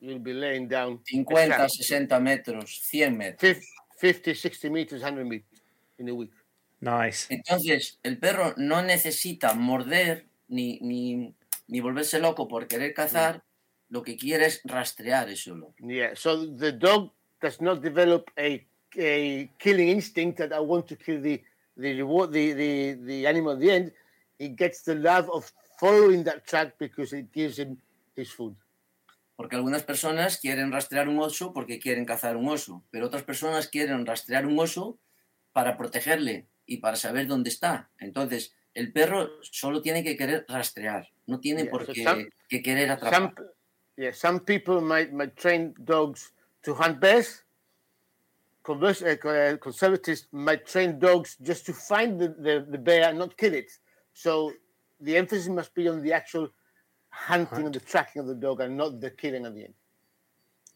[0.00, 3.40] you'll be laying down a 50, track, 60 metros, 100 metros.
[3.40, 3.64] fif-
[3.98, 5.60] 50, 60 meters, 100 meters
[5.98, 6.32] in a week.
[6.80, 7.26] Nice.
[7.30, 11.34] Entonces, el perro no necesita morder ni, ni,
[11.68, 13.42] ni volverse loco por querer cazar,
[13.88, 15.72] lo que quiere es rastrear ese olor.
[15.78, 18.66] Yeah, so the dog does not develop a,
[18.98, 21.42] a killing instinct that I want to kill the
[21.76, 23.92] the reward the, the the animal at the end.
[24.38, 27.78] He gets the love of following that track because it gives him
[28.16, 28.54] his food.
[29.36, 33.66] Porque algunas personas quieren rastrear un oso porque quieren cazar un oso, pero otras personas
[33.68, 34.98] quieren rastrear un oso
[35.52, 37.90] para protegerle y para saber dónde está.
[37.98, 42.28] Entonces, el perro solo tiene que querer rastrear, no tiene Yeah, por so qué some-
[42.48, 43.14] que querer atrapar.
[43.34, 43.34] Some
[43.96, 46.32] yeah, some people might might train dogs
[46.62, 47.43] to hunt bears.
[48.66, 53.36] Uh, uh, conservatives might train dogs just to find the, the, the bear and not
[53.36, 53.70] kill it.
[54.12, 54.52] So
[55.00, 56.48] the emphasis must be on the actual
[57.10, 59.74] hunting and the tracking of the dog and not the killing at the end.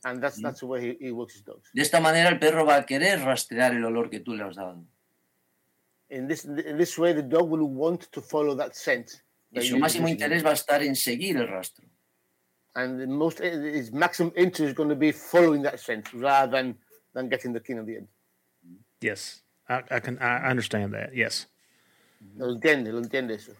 [0.04, 0.44] And that's mm-hmm.
[0.44, 1.70] that's the way he, he works his dogs.
[1.74, 4.56] De esta manera el perro va a querer rastrear el olor que tú le has
[4.56, 4.84] dado.
[6.10, 9.22] In this in this way, the dog will want to follow that scent.
[9.50, 11.88] Y su máximo interés va a estar en seguir el rastro.
[12.78, 16.50] and the most eh, his maximum interest is going to be following that scent rather
[16.52, 16.76] than
[17.18, 18.08] than getting the king at the end.
[19.00, 19.42] Yes.
[19.68, 21.14] I, I can I understand that.
[21.14, 21.46] Yes.
[22.36, 23.52] Lo entiende, lo entiende eso.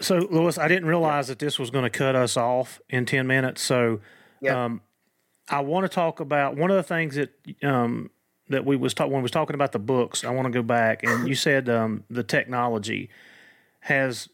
[0.00, 3.26] So, Louis, I didn't realize that this was going to cut us off in 10
[3.26, 3.60] minutes.
[3.60, 4.00] So,
[4.40, 4.64] Yeah.
[4.64, 4.80] um,
[5.50, 7.30] I want to talk about one of the things that
[7.62, 8.10] um,
[8.48, 10.24] that we was talking when we was talking about the books.
[10.24, 13.10] I want to go back and you said um, the technology
[13.80, 14.28] has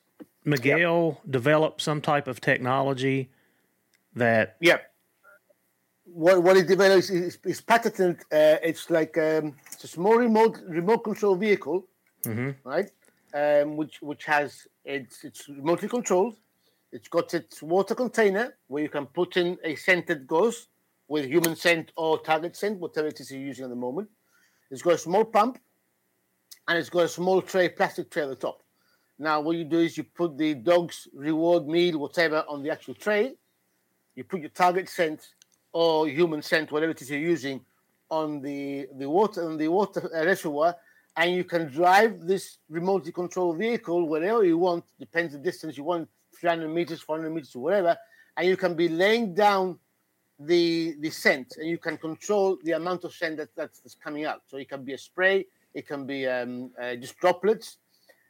[0.45, 3.31] Miguel developed some type of technology
[4.15, 4.79] that Yeah.
[6.15, 8.21] What what it develops is, is patented.
[8.31, 11.79] Uh, it's like um, it's a small remote remote control vehicle,
[12.63, 12.89] right?
[13.35, 16.37] Um, which which has it's it's remotely controlled.
[16.93, 20.69] It's got its water container where you can put in a scented gauze
[21.09, 24.09] with human scent or target scent, whatever it is you're using at the moment.
[24.71, 25.59] It's got a small pump,
[26.69, 28.63] and it's got a small tray, plastic tray at the top.
[29.19, 32.95] Now, what you do is you put the dog's reward meal, whatever, on the actual
[32.95, 33.35] tray.
[34.15, 35.35] You put your target scent
[35.75, 37.61] or human scent, whatever it is you're using,
[38.11, 40.75] on the the water on the water uh, reservoir,
[41.17, 44.85] and you can drive this remotely controlled vehicle wherever you want.
[44.99, 46.09] Depends the distance you want,
[46.41, 47.97] 300 meters, 400 meters, or whatever,
[48.37, 49.79] and you can be laying down
[50.39, 54.25] the the scent, and you can control the amount of scent that, that's, that's coming
[54.25, 54.43] out.
[54.47, 57.79] So it can be a spray, it can be um, uh, just droplets,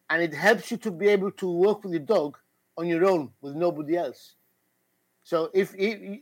[0.09, 2.39] and it helps you to be able to work with your dog
[2.79, 4.35] on your own with nobody else.
[5.25, 5.75] So if,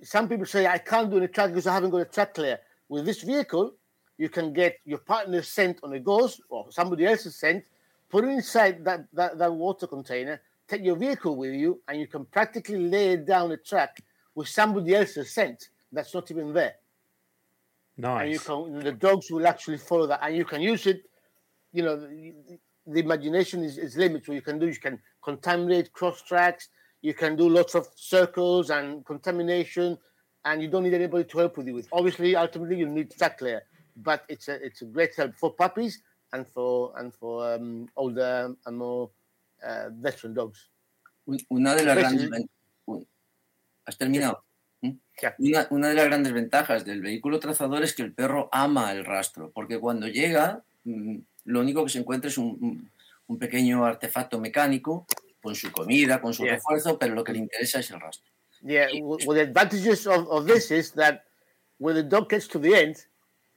[0.07, 2.59] some people say I can't do the track because I haven't got a track clear,
[2.89, 3.75] with this vehicle,
[4.17, 7.65] you can get your partner's scent on a ghost or somebody else's scent,
[8.09, 12.07] put it inside that, that, that water container, take your vehicle with you, and you
[12.07, 14.03] can practically lay down a track
[14.35, 16.75] with somebody else's scent that's not even there.
[17.97, 18.23] Nice.
[18.23, 21.03] And you can the dogs will actually follow that, and you can use it.
[21.73, 22.33] You know, the,
[22.87, 24.29] the imagination is, is limited.
[24.29, 26.69] What you can do, you can contaminate cross tracks.
[27.03, 29.99] You can do lots of circles and contamination,
[30.45, 31.75] and you don't need anybody to help with you.
[31.75, 33.63] With obviously, ultimately, you need track clear,
[33.97, 36.01] but it's a it's a great help for puppies
[36.33, 39.11] and for and for um, older and more
[39.67, 40.71] uh, veteran dogs.
[41.27, 42.31] Un- Una de las grandes
[43.85, 44.45] ¿Has terminado?
[44.81, 44.91] ¿Mm?
[45.21, 45.35] Ya.
[45.39, 49.05] Una, una de las grandes ventajas del vehículo trazador es que el perro ama el
[49.05, 52.89] rastro, porque cuando llega, mm, lo único que se encuentra es un-
[53.27, 55.07] un pequeño artefacto mecánico
[55.43, 56.55] con su comida, con su Yeah.
[56.55, 58.31] refuerzo, pero lo que le interesa es el rastro.
[58.63, 61.25] Yeah, well, the advantages of, of this is that
[61.79, 62.97] when the dog gets to the end,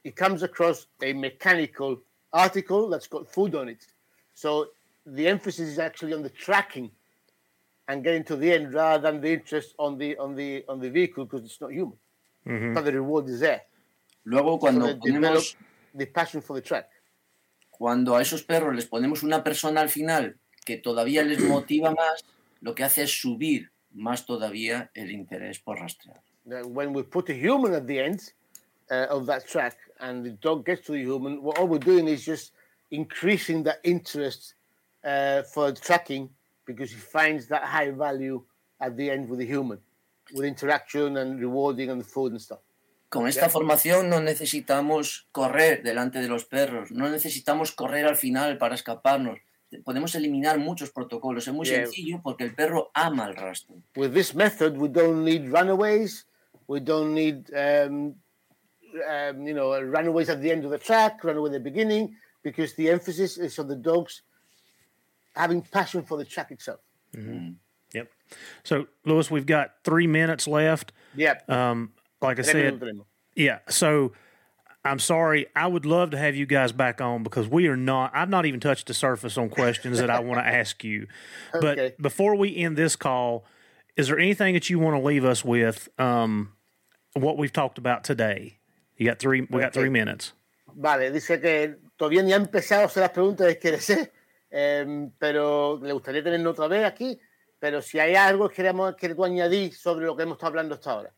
[0.02, 3.86] it comes across a mechanical article that's got food on it.
[4.34, 4.70] So
[5.06, 6.90] the emphasis is actually on the tracking
[7.86, 10.90] and getting to the end rather than the interest on the on the on the
[10.90, 11.96] vehicle because it's not human.
[12.44, 12.74] Mhm.
[12.74, 13.62] But the reward is there.
[14.24, 15.56] Luego, So cuando, they develop ponemos,
[15.94, 16.90] the passion for the track.
[17.70, 20.36] cuando a esos perros les ponemos una persona al final
[20.66, 22.24] que todavía les motiva más,
[22.60, 26.20] lo que hace es subir más todavía el interés por rastrear.
[26.44, 28.20] When we put a human at the end
[28.90, 32.06] uh, of that track and the dog gets to the human, what all we're doing
[32.08, 32.52] is just
[32.90, 34.54] increasing that interest
[35.04, 36.28] uh, for tracking
[36.66, 38.42] because he finds that high value
[38.80, 39.78] at the end with the human,
[40.34, 42.60] with interaction and rewarding and the food and stuff.
[43.08, 48.58] Con esta formación no necesitamos correr delante de los perros, no necesitamos correr al final
[48.58, 49.38] para escaparnos.
[49.84, 51.46] Podemos eliminar muchos protocolos.
[51.48, 51.86] Es muy Yeah.
[51.86, 53.82] sencillo porque el perro ama el rastro.
[53.96, 56.26] With this method, we don't need runaways.
[56.68, 58.14] We don't need, um,
[59.08, 62.74] um, you know, runaways at the end of the track, runaway at the beginning, because
[62.74, 64.22] the emphasis is on the dogs
[65.34, 66.80] having passion for the track itself.
[67.92, 68.10] Yep.
[68.64, 70.92] So, Louis, we've got three minutes left.
[71.14, 71.40] Yeah.
[71.48, 72.80] Um, like I said,
[73.34, 73.60] yeah.
[73.68, 74.12] So,
[74.86, 75.46] I'm sorry.
[75.54, 78.12] I would love to have you guys back on because we are not.
[78.14, 81.06] I've not even touched the surface on questions that I want to ask you.
[81.52, 81.94] But Okay.
[82.00, 83.44] before we end this call,
[83.96, 85.88] is there anything that you want to leave us with?
[85.98, 86.52] Um,
[87.14, 88.58] what we've talked about today.
[88.96, 89.40] You got three.
[89.42, 90.32] We got three minutes.
[90.74, 94.12] Vale, dice que todavía ni ha empezado a hacer las preguntas que quiere hacer,
[94.50, 97.18] em, pero le gustaría tenerlo otra vez aquí.
[97.58, 100.74] Pero si hay algo que queremos que tú añadir sobre lo que hemos estado hablando
[100.74, 101.12] hasta ahora.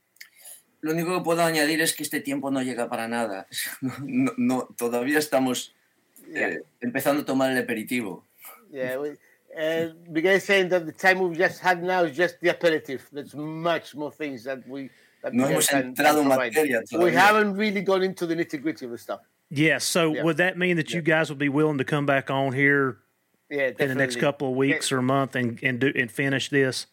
[0.81, 3.47] Lo único que puedo añadir es que este tiempo no llega para nada.
[4.03, 5.75] No, no- todavía estamos
[6.35, 8.25] eh, empezando a tomar el aperitivo.
[8.71, 9.17] Yeah, we,
[9.57, 13.09] uh, Miguel is saying that the time we've just had now is just the aperitif.
[13.11, 14.91] There's much more things that we.
[15.23, 16.53] That No hemos entrado en can provide.
[16.55, 19.21] materia We haven't really gone into the nitty gritty of the stuff.
[19.51, 19.83] Yes.
[19.85, 20.23] So, Yeah.
[20.23, 22.99] would that mean that you guys would be willing to come back on here
[23.51, 26.51] Yeah, in the next couple of weeks or a month and and do and finish
[26.51, 26.87] this?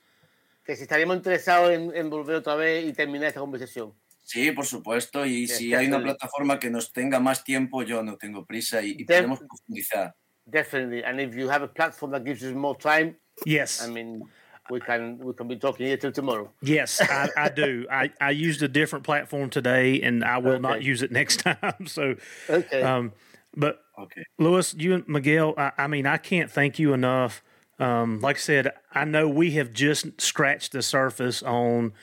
[0.66, 3.94] Que si estaríamos interesados en, en volver otra vez y terminar esta conversación.
[4.24, 5.26] Sí, por supuesto.
[5.26, 6.04] Y Yeah, si hay una definitely.
[6.18, 10.16] plataforma que nos tenga más tiempo, yo no tengo prisa y, y Def- podemos profundizar.
[10.48, 11.04] Definitely.
[11.04, 13.86] And if you have a platform that gives us more time, Yes.
[13.86, 14.22] I mean,
[14.72, 16.50] we can we can be talking here till tomorrow.
[16.62, 17.86] Yes, I, I do.
[17.92, 21.86] I, I used a different platform today, and I will not use it next time.
[21.86, 22.16] So,
[22.50, 22.82] Okay.
[22.82, 23.12] um,
[23.56, 24.24] but Okay.
[24.40, 27.44] Louis, you and Miguel, I, I mean, I can't thank you enough.
[27.80, 31.94] Um, like I said, I know we have just scratched the surface on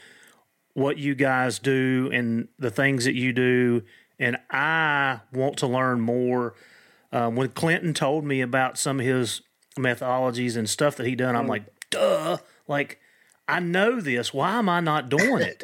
[0.74, 3.82] what you guys do and the things that you do,
[4.18, 6.54] and I want to learn more.
[7.10, 9.42] Um, when Clinton told me about some of his
[9.78, 12.38] methodologies and stuff that he done, I'm like, duh.
[12.68, 13.00] Like,
[13.48, 14.32] I know this.
[14.32, 15.62] Why am I not doing it?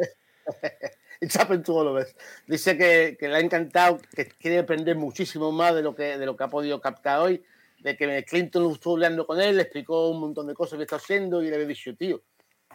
[1.20, 2.12] It's happened to all of us.
[2.48, 6.26] Dice que, que le ha encantado, que quiere aprender muchísimo más de lo que, de
[6.26, 7.40] lo que ha podido captar hoy,
[7.80, 10.96] de que Clinton estuvo hablando con él, le explicó un montón de cosas que está
[10.96, 12.22] haciendo y le había dicho, tío,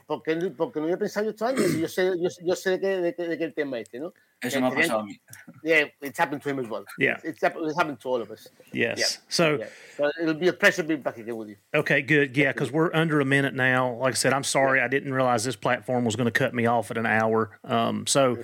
[0.05, 2.79] porque, porque no había pensado yo estos años y yo sé, yo, yo sé de,
[2.79, 4.13] qué, de, qué, de qué el tema este, ¿no?
[4.41, 5.17] Eso me ha pasado a mí.
[5.63, 6.83] Yeah, it's happened to him as well.
[6.97, 7.17] Yeah.
[7.23, 8.49] It's, happened, it's happened to all of us.
[8.73, 8.99] Yes.
[8.99, 9.05] Yeah.
[9.29, 9.65] So, Yeah.
[9.95, 11.55] So it'll be a pleasure being back again with you.
[11.73, 12.35] okay, good.
[12.35, 13.93] Yeah, because we're under a minute now.
[13.93, 14.81] Like I said, I'm sorry.
[14.81, 17.57] I didn't realize this platform was going to cut me off at an hour.
[17.63, 18.37] Um, so,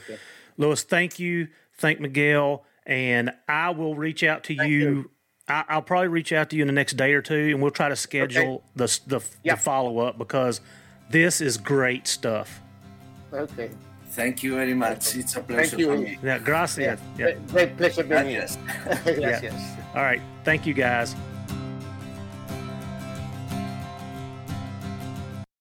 [0.56, 1.50] Louis, thank you.
[1.74, 2.64] Thank Miguel.
[2.86, 4.64] And I will reach out to you.
[4.66, 5.12] you.
[5.50, 7.72] I, I'll probably reach out to you in the next day or two, and we'll
[7.72, 9.56] try to schedule the, the, Yeah.
[9.56, 10.62] the follow up because
[11.10, 12.62] this is great stuff.
[13.34, 13.72] Okay.
[14.12, 15.16] Thank you very much.
[15.16, 15.88] It's a pleasure Thank you.
[15.88, 16.18] for me.
[16.24, 17.00] Yeah, gracias.
[17.18, 17.32] Yeah.
[17.32, 18.48] Great, great pleasure being here.
[18.86, 19.20] Gracias.
[19.20, 19.62] Gracias.
[19.96, 20.22] All right.
[20.44, 21.16] Thank you, guys.